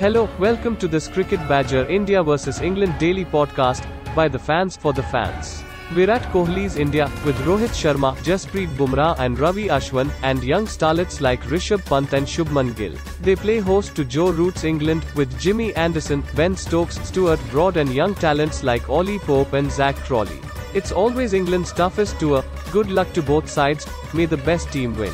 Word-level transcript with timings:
Hello, 0.00 0.30
welcome 0.38 0.78
to 0.78 0.88
this 0.88 1.06
Cricket 1.08 1.46
Badger 1.46 1.84
India 1.84 2.22
vs 2.22 2.62
England 2.62 2.94
daily 2.98 3.26
podcast 3.26 3.84
by 4.14 4.28
the 4.28 4.38
fans 4.38 4.74
for 4.74 4.94
the 4.94 5.02
fans. 5.02 5.62
We're 5.94 6.10
at 6.10 6.22
Kohli's 6.32 6.76
India 6.76 7.12
with 7.22 7.36
Rohit 7.40 7.74
Sharma, 7.80 8.16
Jasprit 8.28 8.68
Bumrah 8.78 9.18
and 9.18 9.38
Ravi 9.38 9.68
Ashwin 9.68 10.10
and 10.22 10.42
young 10.42 10.64
starlets 10.64 11.20
like 11.20 11.42
Rishabh 11.42 11.84
Pant 11.84 12.14
and 12.14 12.26
Shubman 12.26 12.74
Gill. 12.74 12.94
They 13.20 13.36
play 13.36 13.58
host 13.58 13.94
to 13.96 14.06
Joe 14.06 14.30
Root's 14.30 14.64
England 14.64 15.04
with 15.16 15.38
Jimmy 15.38 15.76
Anderson, 15.76 16.24
Ben 16.34 16.56
Stokes, 16.56 16.98
Stuart 17.06 17.40
Broad 17.50 17.76
and 17.76 17.92
young 17.92 18.14
talents 18.14 18.62
like 18.62 18.88
Ollie 18.88 19.18
Pope 19.18 19.52
and 19.52 19.70
Zak 19.70 19.96
Crawley. 19.96 20.40
It's 20.72 20.92
always 20.92 21.34
England's 21.34 21.74
toughest 21.74 22.18
tour. 22.18 22.42
Good 22.72 22.90
luck 22.90 23.12
to 23.12 23.20
both 23.22 23.50
sides. 23.50 23.86
May 24.14 24.24
the 24.24 24.38
best 24.38 24.72
team 24.72 24.96
win. 24.96 25.12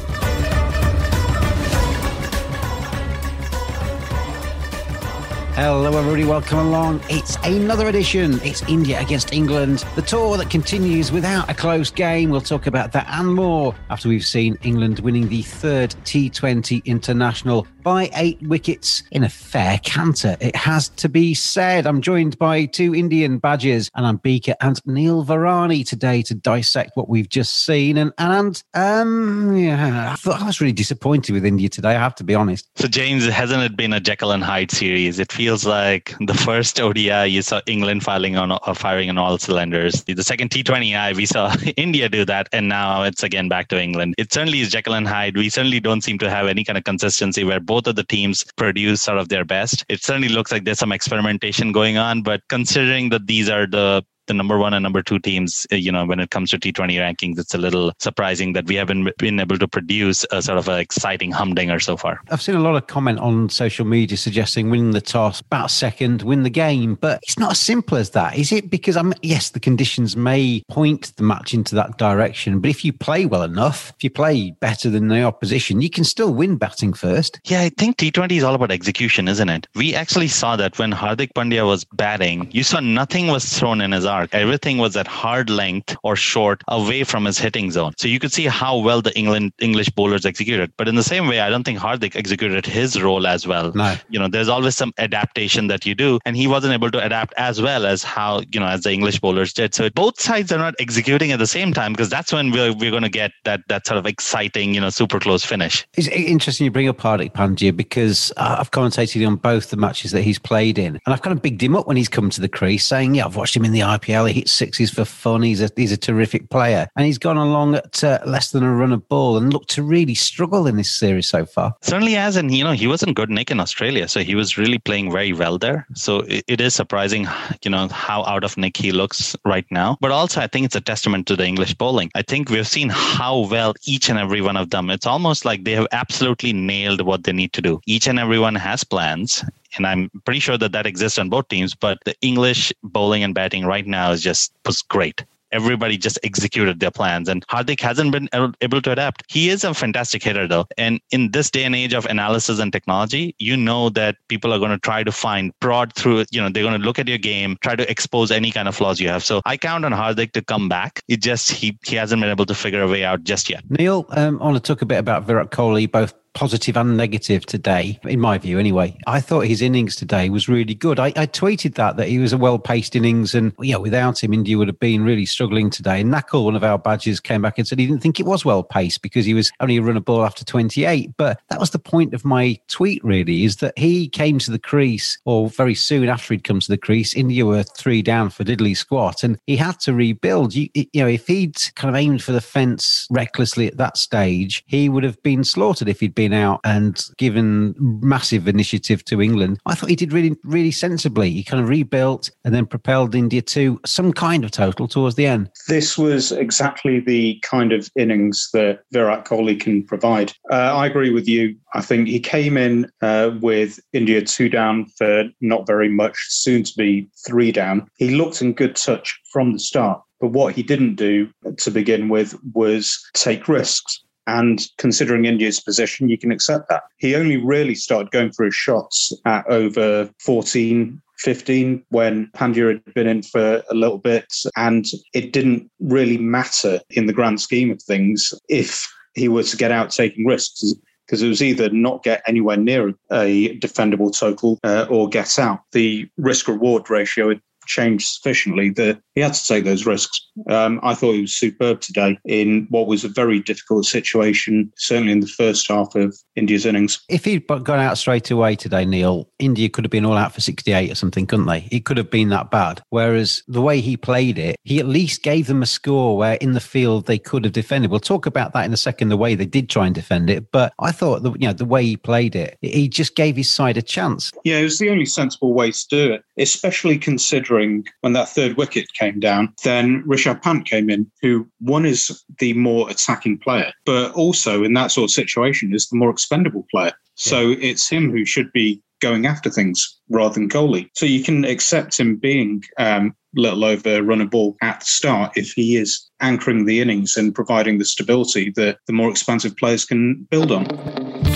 Hello, 5.56 5.86
everybody. 5.96 6.24
Welcome 6.26 6.58
along. 6.58 7.00
It's 7.08 7.36
another 7.36 7.88
edition. 7.88 8.38
It's 8.42 8.60
India 8.64 9.00
against 9.00 9.32
England, 9.32 9.86
the 9.94 10.02
tour 10.02 10.36
that 10.36 10.50
continues 10.50 11.10
without 11.10 11.48
a 11.48 11.54
close 11.54 11.90
game. 11.90 12.28
We'll 12.28 12.42
talk 12.42 12.66
about 12.66 12.92
that 12.92 13.06
and 13.08 13.34
more 13.34 13.74
after 13.88 14.10
we've 14.10 14.26
seen 14.26 14.58
England 14.60 14.98
winning 14.98 15.30
the 15.30 15.40
third 15.40 15.94
T20 16.04 16.84
international 16.84 17.66
by 17.86 18.10
eight 18.16 18.42
wickets 18.42 19.04
in 19.12 19.22
a 19.22 19.28
fair 19.28 19.78
canter. 19.84 20.36
It 20.40 20.56
has 20.56 20.88
to 20.88 21.08
be 21.08 21.34
said. 21.34 21.86
I'm 21.86 22.00
joined 22.00 22.36
by 22.36 22.64
two 22.64 22.96
Indian 22.96 23.38
badges, 23.38 23.92
and 23.94 24.04
I'm 24.04 24.16
Beaker 24.16 24.56
and 24.60 24.84
Neil 24.86 25.24
Varani 25.24 25.86
today 25.86 26.20
to 26.22 26.34
dissect 26.34 26.96
what 26.96 27.08
we've 27.08 27.28
just 27.28 27.64
seen. 27.64 27.96
And 27.96 28.12
and 28.18 28.60
um, 28.74 29.54
yeah, 29.56 30.10
I 30.10 30.16
thought 30.16 30.42
I 30.42 30.46
was 30.46 30.60
really 30.60 30.72
disappointed 30.72 31.32
with 31.32 31.46
India 31.46 31.68
today. 31.68 31.90
I 31.90 32.00
have 32.00 32.16
to 32.16 32.24
be 32.24 32.34
honest. 32.34 32.68
So 32.74 32.88
James, 32.88 33.24
hasn't 33.24 33.62
it 33.62 33.76
been 33.76 33.92
a 33.92 34.00
Jekyll 34.00 34.32
and 34.32 34.42
Hyde 34.42 34.72
series? 34.72 35.20
It 35.20 35.30
feels 35.30 35.64
like 35.64 36.12
the 36.18 36.34
first 36.34 36.80
ODI 36.80 37.26
you 37.28 37.40
saw 37.40 37.60
England 37.66 38.02
filing 38.02 38.36
on 38.36 38.50
uh, 38.50 38.74
firing 38.74 39.10
on 39.10 39.16
all 39.16 39.38
cylinders. 39.38 40.02
The 40.02 40.24
second 40.24 40.50
T20I 40.50 41.14
we 41.14 41.24
saw 41.24 41.54
India 41.76 42.08
do 42.08 42.24
that, 42.24 42.48
and 42.50 42.68
now 42.68 43.04
it's 43.04 43.22
again 43.22 43.48
back 43.48 43.68
to 43.68 43.80
England. 43.80 44.16
It 44.18 44.32
certainly 44.32 44.58
is 44.58 44.70
Jekyll 44.70 44.94
and 44.94 45.06
Hyde. 45.06 45.36
We 45.36 45.50
certainly 45.50 45.78
don't 45.78 46.00
seem 46.00 46.18
to 46.18 46.28
have 46.28 46.48
any 46.48 46.64
kind 46.64 46.76
of 46.76 46.82
consistency 46.82 47.44
where 47.44 47.60
both 47.60 47.75
both 47.76 47.88
of 47.88 47.96
the 47.96 48.04
teams 48.04 48.42
produce 48.56 49.02
sort 49.02 49.18
of 49.18 49.28
their 49.28 49.44
best. 49.44 49.84
It 49.90 50.02
certainly 50.02 50.30
looks 50.30 50.50
like 50.50 50.64
there's 50.64 50.78
some 50.78 50.92
experimentation 50.92 51.72
going 51.72 51.98
on, 51.98 52.22
but 52.22 52.40
considering 52.48 53.10
that 53.10 53.26
these 53.26 53.50
are 53.50 53.66
the 53.66 54.02
the 54.26 54.34
number 54.34 54.58
one 54.58 54.74
and 54.74 54.82
number 54.82 55.02
two 55.02 55.18
teams, 55.18 55.66
uh, 55.72 55.76
you 55.76 55.90
know, 55.92 56.04
when 56.04 56.20
it 56.20 56.30
comes 56.30 56.50
to 56.50 56.58
T20 56.58 56.98
rankings, 56.98 57.38
it's 57.38 57.54
a 57.54 57.58
little 57.58 57.92
surprising 57.98 58.52
that 58.52 58.66
we 58.66 58.74
haven't 58.74 59.16
been 59.18 59.40
able 59.40 59.58
to 59.58 59.68
produce 59.68 60.24
a 60.30 60.42
sort 60.42 60.58
of 60.58 60.68
an 60.68 60.78
exciting 60.78 61.30
humdinger 61.32 61.80
so 61.80 61.96
far. 61.96 62.20
I've 62.30 62.42
seen 62.42 62.54
a 62.54 62.60
lot 62.60 62.76
of 62.76 62.86
comment 62.86 63.18
on 63.18 63.48
social 63.48 63.84
media 63.84 64.16
suggesting 64.16 64.70
winning 64.70 64.90
the 64.90 65.00
toss, 65.00 65.40
about 65.40 65.70
second, 65.70 66.22
win 66.22 66.42
the 66.42 66.50
game, 66.50 66.96
but 66.96 67.20
it's 67.22 67.38
not 67.38 67.52
as 67.52 67.60
simple 67.60 67.98
as 67.98 68.10
that, 68.10 68.36
is 68.36 68.52
it? 68.52 68.70
Because 68.70 68.96
I'm 68.96 69.14
yes, 69.22 69.50
the 69.50 69.60
conditions 69.60 70.16
may 70.16 70.62
point 70.68 71.14
the 71.16 71.22
match 71.22 71.54
into 71.54 71.74
that 71.74 71.98
direction, 71.98 72.60
but 72.60 72.70
if 72.70 72.84
you 72.84 72.92
play 72.92 73.26
well 73.26 73.42
enough, 73.42 73.92
if 73.96 74.04
you 74.04 74.10
play 74.10 74.50
better 74.60 74.90
than 74.90 75.08
the 75.08 75.22
opposition, 75.22 75.80
you 75.80 75.90
can 75.90 76.04
still 76.04 76.32
win 76.32 76.56
batting 76.56 76.92
first. 76.92 77.40
Yeah, 77.44 77.62
I 77.62 77.70
think 77.70 77.96
T20 77.96 78.32
is 78.32 78.42
all 78.42 78.54
about 78.54 78.70
execution, 78.70 79.28
isn't 79.28 79.48
it? 79.48 79.66
We 79.74 79.94
actually 79.94 80.28
saw 80.28 80.56
that 80.56 80.78
when 80.78 80.92
Hardik 80.92 81.32
Pandya 81.34 81.66
was 81.66 81.84
batting, 81.84 82.50
you 82.52 82.62
saw 82.62 82.80
nothing 82.80 83.28
was 83.28 83.44
thrown 83.44 83.80
in 83.80 83.92
his 83.92 84.04
arm 84.04 84.15
Everything 84.32 84.78
was 84.78 84.96
at 84.96 85.06
hard 85.06 85.50
length 85.50 85.96
or 86.02 86.16
short 86.16 86.62
away 86.68 87.04
from 87.04 87.24
his 87.24 87.38
hitting 87.38 87.70
zone. 87.70 87.92
So 87.96 88.08
you 88.08 88.18
could 88.18 88.32
see 88.32 88.46
how 88.46 88.78
well 88.78 89.02
the 89.02 89.16
England 89.16 89.52
English 89.60 89.90
bowlers 89.90 90.24
executed. 90.26 90.72
But 90.76 90.88
in 90.88 90.94
the 90.94 91.02
same 91.02 91.26
way, 91.26 91.40
I 91.40 91.50
don't 91.50 91.64
think 91.64 91.78
Hardik 91.78 92.16
executed 92.16 92.66
his 92.66 93.00
role 93.00 93.26
as 93.26 93.46
well. 93.46 93.72
No. 93.74 93.94
You 94.08 94.18
know, 94.18 94.28
there's 94.28 94.48
always 94.48 94.76
some 94.76 94.92
adaptation 94.98 95.68
that 95.68 95.86
you 95.86 95.94
do, 95.94 96.18
and 96.24 96.36
he 96.36 96.46
wasn't 96.46 96.74
able 96.74 96.90
to 96.90 97.04
adapt 97.04 97.34
as 97.36 97.60
well 97.60 97.86
as 97.86 98.02
how 98.02 98.42
you 98.52 98.60
know 98.60 98.66
as 98.66 98.82
the 98.82 98.92
English 98.92 99.20
bowlers 99.20 99.52
did. 99.52 99.74
So 99.74 99.88
both 99.90 100.20
sides 100.20 100.52
are 100.52 100.58
not 100.58 100.74
executing 100.78 101.32
at 101.32 101.38
the 101.38 101.46
same 101.46 101.72
time 101.72 101.92
because 101.92 102.08
that's 102.08 102.32
when 102.32 102.50
we're 102.50 102.72
we're 102.72 102.90
going 102.90 103.02
to 103.02 103.08
get 103.08 103.32
that 103.44 103.60
that 103.68 103.86
sort 103.86 103.98
of 103.98 104.06
exciting, 104.06 104.74
you 104.74 104.80
know, 104.80 104.90
super 104.90 105.18
close 105.20 105.44
finish. 105.44 105.86
It's 105.94 106.08
interesting 106.08 106.64
you 106.64 106.70
bring 106.70 106.88
up 106.88 106.98
Hardik 106.98 107.32
Pandya 107.32 107.76
because 107.76 108.32
uh, 108.36 108.56
I've 108.58 108.70
commentated 108.70 109.26
on 109.26 109.36
both 109.36 109.70
the 109.70 109.76
matches 109.76 110.12
that 110.12 110.22
he's 110.22 110.38
played 110.38 110.78
in, 110.78 110.98
and 111.04 111.14
I've 111.14 111.22
kind 111.22 111.36
of 111.36 111.42
bigged 111.42 111.62
him 111.62 111.76
up 111.76 111.86
when 111.86 111.96
he's 111.96 112.08
come 112.08 112.30
to 112.30 112.40
the 112.40 112.48
crease, 112.48 112.84
saying, 112.84 113.14
"Yeah, 113.14 113.26
I've 113.26 113.36
watched 113.36 113.56
him 113.56 113.64
in 113.64 113.72
the 113.72 113.80
IPL." 113.80 114.05
He 114.06 114.32
hits 114.32 114.52
sixes 114.52 114.90
for 114.90 115.04
fun. 115.04 115.42
He's 115.42 115.60
a 115.60 115.70
he's 115.76 115.92
a 115.92 115.96
terrific 115.96 116.48
player, 116.50 116.88
and 116.96 117.06
he's 117.06 117.18
gone 117.18 117.36
along 117.36 117.74
at 117.74 118.02
uh, 118.04 118.20
less 118.26 118.50
than 118.52 118.62
a 118.62 118.74
run 118.74 118.92
of 118.92 119.08
ball 119.08 119.36
and 119.36 119.52
looked 119.52 119.70
to 119.70 119.82
really 119.82 120.14
struggle 120.14 120.66
in 120.66 120.76
this 120.76 120.90
series 120.90 121.28
so 121.28 121.44
far. 121.44 121.74
Certainly 121.82 122.12
has, 122.12 122.36
and 122.36 122.54
you 122.54 122.64
know 122.64 122.72
he 122.72 122.86
wasn't 122.86 123.16
good 123.16 123.30
Nick 123.30 123.50
in 123.50 123.60
Australia, 123.60 124.08
so 124.08 124.20
he 124.20 124.34
was 124.34 124.56
really 124.56 124.78
playing 124.78 125.10
very 125.10 125.32
well 125.32 125.58
there. 125.58 125.86
So 125.94 126.20
it, 126.20 126.44
it 126.46 126.60
is 126.60 126.74
surprising, 126.74 127.26
you 127.62 127.70
know, 127.70 127.88
how 127.88 128.24
out 128.24 128.44
of 128.44 128.56
Nick 128.56 128.76
he 128.76 128.92
looks 128.92 129.36
right 129.44 129.66
now. 129.70 129.96
But 130.00 130.10
also, 130.10 130.40
I 130.40 130.46
think 130.46 130.66
it's 130.66 130.76
a 130.76 130.80
testament 130.80 131.26
to 131.28 131.36
the 131.36 131.44
English 131.44 131.74
bowling. 131.74 132.10
I 132.14 132.22
think 132.22 132.50
we've 132.50 132.66
seen 132.66 132.88
how 132.90 133.48
well 133.48 133.74
each 133.84 134.08
and 134.08 134.18
every 134.18 134.40
one 134.40 134.56
of 134.56 134.70
them. 134.70 134.90
It's 134.90 135.06
almost 135.06 135.44
like 135.44 135.64
they 135.64 135.72
have 135.72 135.88
absolutely 135.92 136.52
nailed 136.52 137.00
what 137.00 137.24
they 137.24 137.32
need 137.32 137.52
to 137.54 137.62
do. 137.62 137.80
Each 137.86 138.06
and 138.06 138.18
everyone 138.18 138.54
has 138.54 138.84
plans 138.84 139.44
and 139.76 139.86
I'm 139.86 140.10
pretty 140.24 140.40
sure 140.40 140.58
that 140.58 140.72
that 140.72 140.86
exists 140.86 141.18
on 141.18 141.28
both 141.28 141.48
teams. 141.48 141.74
But 141.74 141.98
the 142.04 142.14
English 142.20 142.72
bowling 142.82 143.22
and 143.22 143.34
batting 143.34 143.64
right 143.64 143.86
now 143.86 144.10
is 144.12 144.22
just 144.22 144.52
was 144.64 144.82
great. 144.82 145.24
Everybody 145.52 145.96
just 145.96 146.18
executed 146.24 146.80
their 146.80 146.90
plans, 146.90 147.28
and 147.28 147.46
Hardik 147.46 147.80
hasn't 147.80 148.10
been 148.10 148.28
able 148.60 148.82
to 148.82 148.90
adapt. 148.90 149.22
He 149.28 149.48
is 149.48 149.62
a 149.62 149.72
fantastic 149.72 150.22
hitter, 150.22 150.48
though. 150.48 150.66
And 150.76 151.00
in 151.12 151.30
this 151.30 151.52
day 151.52 151.62
and 151.62 151.74
age 151.74 151.94
of 151.94 152.04
analysis 152.06 152.58
and 152.58 152.72
technology, 152.72 153.34
you 153.38 153.56
know 153.56 153.88
that 153.90 154.16
people 154.28 154.52
are 154.52 154.58
going 154.58 154.72
to 154.72 154.78
try 154.78 155.04
to 155.04 155.12
find 155.12 155.52
prod 155.60 155.94
through. 155.94 156.24
You 156.32 156.40
know, 156.40 156.48
they're 156.48 156.64
going 156.64 156.78
to 156.78 156.84
look 156.84 156.98
at 156.98 157.06
your 157.06 157.18
game, 157.18 157.56
try 157.62 157.76
to 157.76 157.88
expose 157.88 158.32
any 158.32 158.50
kind 158.50 158.66
of 158.66 158.74
flaws 158.74 159.00
you 159.00 159.08
have. 159.08 159.22
So 159.22 159.40
I 159.46 159.56
count 159.56 159.84
on 159.84 159.92
Hardik 159.92 160.32
to 160.32 160.42
come 160.42 160.68
back. 160.68 161.00
It 161.06 161.22
just 161.22 161.52
he 161.52 161.78
he 161.86 161.94
hasn't 161.94 162.20
been 162.20 162.30
able 162.30 162.46
to 162.46 162.54
figure 162.54 162.82
a 162.82 162.88
way 162.88 163.04
out 163.04 163.22
just 163.22 163.48
yet. 163.48 163.62
Neil, 163.70 164.04
um, 164.10 164.42
I 164.42 164.46
want 164.46 164.56
to 164.56 164.60
talk 164.60 164.82
a 164.82 164.86
bit 164.86 164.98
about 164.98 165.26
Virat 165.26 165.52
Kohli, 165.52 165.90
both 165.90 166.12
positive 166.36 166.76
and 166.76 166.98
negative 166.98 167.46
today, 167.46 167.98
in 168.04 168.20
my 168.20 168.36
view, 168.36 168.58
anyway. 168.58 168.94
I 169.06 169.20
thought 169.20 169.46
his 169.46 169.62
innings 169.62 169.96
today 169.96 170.28
was 170.28 170.50
really 170.50 170.74
good. 170.74 171.00
I, 171.00 171.06
I 171.16 171.26
tweeted 171.26 171.76
that, 171.76 171.96
that 171.96 172.08
he 172.08 172.18
was 172.18 172.34
a 172.34 172.38
well 172.38 172.58
paced 172.58 172.94
innings, 172.94 173.34
and 173.34 173.54
know, 173.58 173.80
without 173.80 174.22
him, 174.22 174.34
India 174.34 174.58
would 174.58 174.68
have 174.68 174.78
been 174.78 175.02
really 175.02 175.24
struggling 175.24 175.70
today. 175.70 176.02
And 176.02 176.12
Nakul, 176.12 176.44
one 176.44 176.54
of 176.54 176.62
our 176.62 176.78
badges, 176.78 177.20
came 177.20 177.40
back 177.40 177.56
and 177.56 177.66
said 177.66 177.78
he 177.78 177.86
didn't 177.86 178.02
think 178.02 178.20
it 178.20 178.26
was 178.26 178.44
well 178.44 178.62
paced 178.62 179.00
because 179.00 179.24
he 179.24 179.32
was 179.32 179.50
only 179.60 179.78
a 179.78 179.82
run 179.82 179.96
a 179.96 180.00
ball 180.00 180.26
after 180.26 180.44
28. 180.44 181.16
But 181.16 181.40
that 181.48 181.58
was 181.58 181.70
the 181.70 181.78
point 181.78 182.12
of 182.12 182.22
my 182.22 182.60
tweet, 182.68 183.02
really, 183.02 183.44
is 183.44 183.56
that 183.56 183.76
he 183.78 184.06
came 184.06 184.38
to 184.40 184.50
the 184.50 184.58
crease, 184.58 185.18
or 185.24 185.48
very 185.48 185.74
soon 185.74 186.06
after 186.10 186.34
he'd 186.34 186.44
come 186.44 186.60
to 186.60 186.68
the 186.68 186.76
crease, 186.76 187.14
India 187.14 187.46
were 187.46 187.62
three 187.62 188.02
down 188.02 188.28
for 188.28 188.44
diddly 188.44 188.76
squat, 188.76 189.24
and 189.24 189.38
he 189.46 189.56
had 189.56 189.80
to 189.80 189.94
rebuild. 189.94 190.54
You, 190.54 190.68
you 190.74 190.86
know, 190.96 191.08
if 191.08 191.26
he'd 191.26 191.56
kind 191.76 191.88
of 191.88 191.98
aimed 191.98 192.22
for 192.22 192.32
the 192.32 192.42
fence 192.42 193.08
recklessly 193.10 193.66
at 193.66 193.78
that 193.78 193.96
stage, 193.96 194.62
he 194.66 194.90
would 194.90 195.02
have 195.02 195.22
been 195.22 195.42
slaughtered 195.42 195.88
if 195.88 196.00
he'd 196.00 196.14
been 196.14 196.25
out 196.32 196.60
and 196.64 197.02
given 197.18 197.74
massive 197.78 198.48
initiative 198.48 199.04
to 199.06 199.20
England, 199.20 199.58
I 199.66 199.74
thought 199.74 199.90
he 199.90 199.96
did 199.96 200.12
really, 200.12 200.36
really 200.44 200.70
sensibly. 200.70 201.30
He 201.30 201.42
kind 201.42 201.62
of 201.62 201.68
rebuilt 201.68 202.30
and 202.44 202.54
then 202.54 202.66
propelled 202.66 203.14
India 203.14 203.42
to 203.42 203.80
some 203.84 204.12
kind 204.12 204.44
of 204.44 204.50
total 204.50 204.88
towards 204.88 205.16
the 205.16 205.26
end. 205.26 205.50
This 205.68 205.98
was 205.98 206.32
exactly 206.32 207.00
the 207.00 207.38
kind 207.42 207.72
of 207.72 207.88
innings 207.96 208.48
that 208.52 208.80
Virat 208.92 209.24
Kohli 209.24 209.60
can 209.60 209.82
provide. 209.82 210.32
Uh, 210.50 210.76
I 210.76 210.86
agree 210.86 211.10
with 211.10 211.28
you. 211.28 211.56
I 211.74 211.80
think 211.80 212.08
he 212.08 212.20
came 212.20 212.56
in 212.56 212.90
uh, 213.02 213.30
with 213.40 213.78
India 213.92 214.22
two 214.22 214.48
down 214.48 214.86
for 214.96 215.24
not 215.40 215.66
very 215.66 215.88
much, 215.88 216.16
soon 216.28 216.62
to 216.62 216.72
be 216.76 217.08
three 217.26 217.52
down. 217.52 217.88
He 217.96 218.10
looked 218.10 218.40
in 218.40 218.52
good 218.52 218.76
touch 218.76 219.18
from 219.32 219.52
the 219.52 219.58
start. 219.58 220.00
But 220.18 220.28
what 220.28 220.54
he 220.54 220.62
didn't 220.62 220.94
do 220.94 221.28
to 221.58 221.70
begin 221.70 222.08
with 222.08 222.34
was 222.54 222.98
take 223.12 223.48
risks. 223.48 224.02
And 224.26 224.66
considering 224.78 225.24
India's 225.24 225.60
position, 225.60 226.08
you 226.08 226.18
can 226.18 226.32
accept 226.32 226.68
that. 226.68 226.82
He 226.98 227.14
only 227.14 227.36
really 227.36 227.74
started 227.74 228.10
going 228.10 228.32
for 228.32 228.44
his 228.44 228.54
shots 228.54 229.12
at 229.24 229.46
over 229.46 230.10
14, 230.20 231.00
15 231.18 231.84
when 231.90 232.26
Pandya 232.34 232.68
had 232.68 232.94
been 232.94 233.06
in 233.06 233.22
for 233.22 233.62
a 233.70 233.74
little 233.74 233.98
bit. 233.98 234.32
And 234.56 234.84
it 235.14 235.32
didn't 235.32 235.70
really 235.80 236.18
matter 236.18 236.80
in 236.90 237.06
the 237.06 237.12
grand 237.12 237.40
scheme 237.40 237.70
of 237.70 237.80
things 237.82 238.34
if 238.48 238.86
he 239.14 239.28
was 239.28 239.50
to 239.50 239.56
get 239.56 239.72
out 239.72 239.90
taking 239.90 240.26
risks 240.26 240.74
because 241.06 241.22
it 241.22 241.28
was 241.28 241.42
either 241.42 241.70
not 241.70 242.02
get 242.02 242.22
anywhere 242.26 242.56
near 242.56 242.88
a 243.12 243.56
defendable 243.58 244.16
total 244.16 244.58
uh, 244.64 244.86
or 244.90 245.08
get 245.08 245.38
out. 245.38 245.60
The 245.72 246.08
risk 246.16 246.48
reward 246.48 246.90
ratio 246.90 247.28
had 247.28 247.40
changed 247.66 248.06
sufficiently 248.06 248.70
that 248.70 249.00
he 249.14 249.20
had 249.20 249.34
to 249.34 249.44
take 249.46 249.64
those 249.64 249.86
risks. 249.86 250.20
Um, 250.48 250.80
I 250.82 250.94
thought 250.94 251.12
he 251.12 251.22
was 251.22 251.36
superb 251.36 251.80
today 251.80 252.18
in 252.24 252.66
what 252.70 252.86
was 252.86 253.04
a 253.04 253.08
very 253.08 253.40
difficult 253.40 253.86
situation, 253.86 254.72
certainly 254.76 255.12
in 255.12 255.20
the 255.20 255.26
first 255.26 255.66
half 255.68 255.94
of 255.94 256.16
India's 256.36 256.66
innings. 256.66 257.00
If 257.08 257.24
he'd 257.24 257.46
gone 257.46 257.80
out 257.80 257.98
straight 257.98 258.30
away 258.30 258.56
today, 258.56 258.84
Neil, 258.84 259.28
India 259.38 259.68
could 259.68 259.84
have 259.84 259.90
been 259.90 260.04
all 260.04 260.16
out 260.16 260.32
for 260.32 260.40
68 260.40 260.90
or 260.90 260.94
something, 260.94 261.26
couldn't 261.26 261.46
they? 261.46 261.66
It 261.70 261.84
could 261.84 261.96
have 261.96 262.10
been 262.10 262.28
that 262.30 262.50
bad. 262.50 262.82
Whereas 262.90 263.42
the 263.48 263.62
way 263.62 263.80
he 263.80 263.96
played 263.96 264.38
it, 264.38 264.56
he 264.64 264.78
at 264.78 264.86
least 264.86 265.22
gave 265.22 265.46
them 265.46 265.62
a 265.62 265.66
score 265.66 266.16
where 266.16 266.34
in 266.34 266.52
the 266.52 266.60
field 266.60 267.06
they 267.06 267.18
could 267.18 267.44
have 267.44 267.52
defended. 267.52 267.90
We'll 267.90 268.00
talk 268.00 268.26
about 268.26 268.52
that 268.52 268.64
in 268.64 268.72
a 268.72 268.76
second, 268.76 269.08
the 269.08 269.16
way 269.16 269.34
they 269.34 269.46
did 269.46 269.70
try 269.70 269.86
and 269.86 269.94
defend 269.94 270.30
it. 270.30 270.50
But 270.52 270.72
I 270.78 270.92
thought, 270.92 271.22
the, 271.22 271.32
you 271.32 271.46
know, 271.46 271.52
the 271.52 271.64
way 271.64 271.84
he 271.84 271.96
played 271.96 272.36
it, 272.36 272.58
he 272.60 272.88
just 272.88 273.16
gave 273.16 273.36
his 273.36 273.50
side 273.50 273.76
a 273.76 273.82
chance. 273.82 274.30
Yeah, 274.44 274.58
it 274.58 274.64
was 274.64 274.78
the 274.78 274.90
only 274.90 275.06
sensible 275.06 275.54
way 275.54 275.70
to 275.70 275.86
do 275.88 276.12
it, 276.12 276.22
especially 276.38 276.98
considering 276.98 277.55
when 278.00 278.12
that 278.12 278.28
third 278.28 278.56
wicket 278.56 278.86
came 278.98 279.20
down, 279.20 279.54
then 279.64 280.02
Rishabh 280.04 280.42
Pant 280.42 280.66
came 280.66 280.90
in, 280.90 281.10
who 281.22 281.48
one 281.60 281.86
is 281.86 282.24
the 282.38 282.52
more 282.54 282.88
attacking 282.90 283.38
player, 283.38 283.72
but 283.84 284.12
also 284.12 284.64
in 284.64 284.74
that 284.74 284.90
sort 284.90 285.10
of 285.10 285.14
situation 285.14 285.74
is 285.74 285.88
the 285.88 285.96
more 285.96 286.10
expendable 286.10 286.66
player. 286.70 286.92
So 287.14 287.40
yeah. 287.40 287.56
it's 287.60 287.88
him 287.88 288.10
who 288.10 288.24
should 288.24 288.52
be 288.52 288.82
going 289.00 289.26
after 289.26 289.50
things 289.50 289.98
rather 290.08 290.34
than 290.34 290.48
Kohli. 290.48 290.88
So 290.94 291.06
you 291.06 291.22
can 291.22 291.44
accept 291.44 291.98
him 291.98 292.16
being 292.16 292.62
um, 292.78 293.14
a 293.36 293.40
little 293.40 293.64
over 293.64 294.02
run 294.02 294.20
a 294.20 294.26
ball 294.26 294.56
at 294.62 294.80
the 294.80 294.86
start 294.86 295.32
if 295.36 295.52
he 295.52 295.76
is 295.76 296.08
anchoring 296.20 296.64
the 296.64 296.80
innings 296.80 297.16
and 297.16 297.34
providing 297.34 297.78
the 297.78 297.84
stability 297.84 298.52
that 298.56 298.78
the 298.86 298.92
more 298.92 299.10
expansive 299.10 299.56
players 299.56 299.84
can 299.84 300.26
build 300.30 300.50
on. 300.50 301.35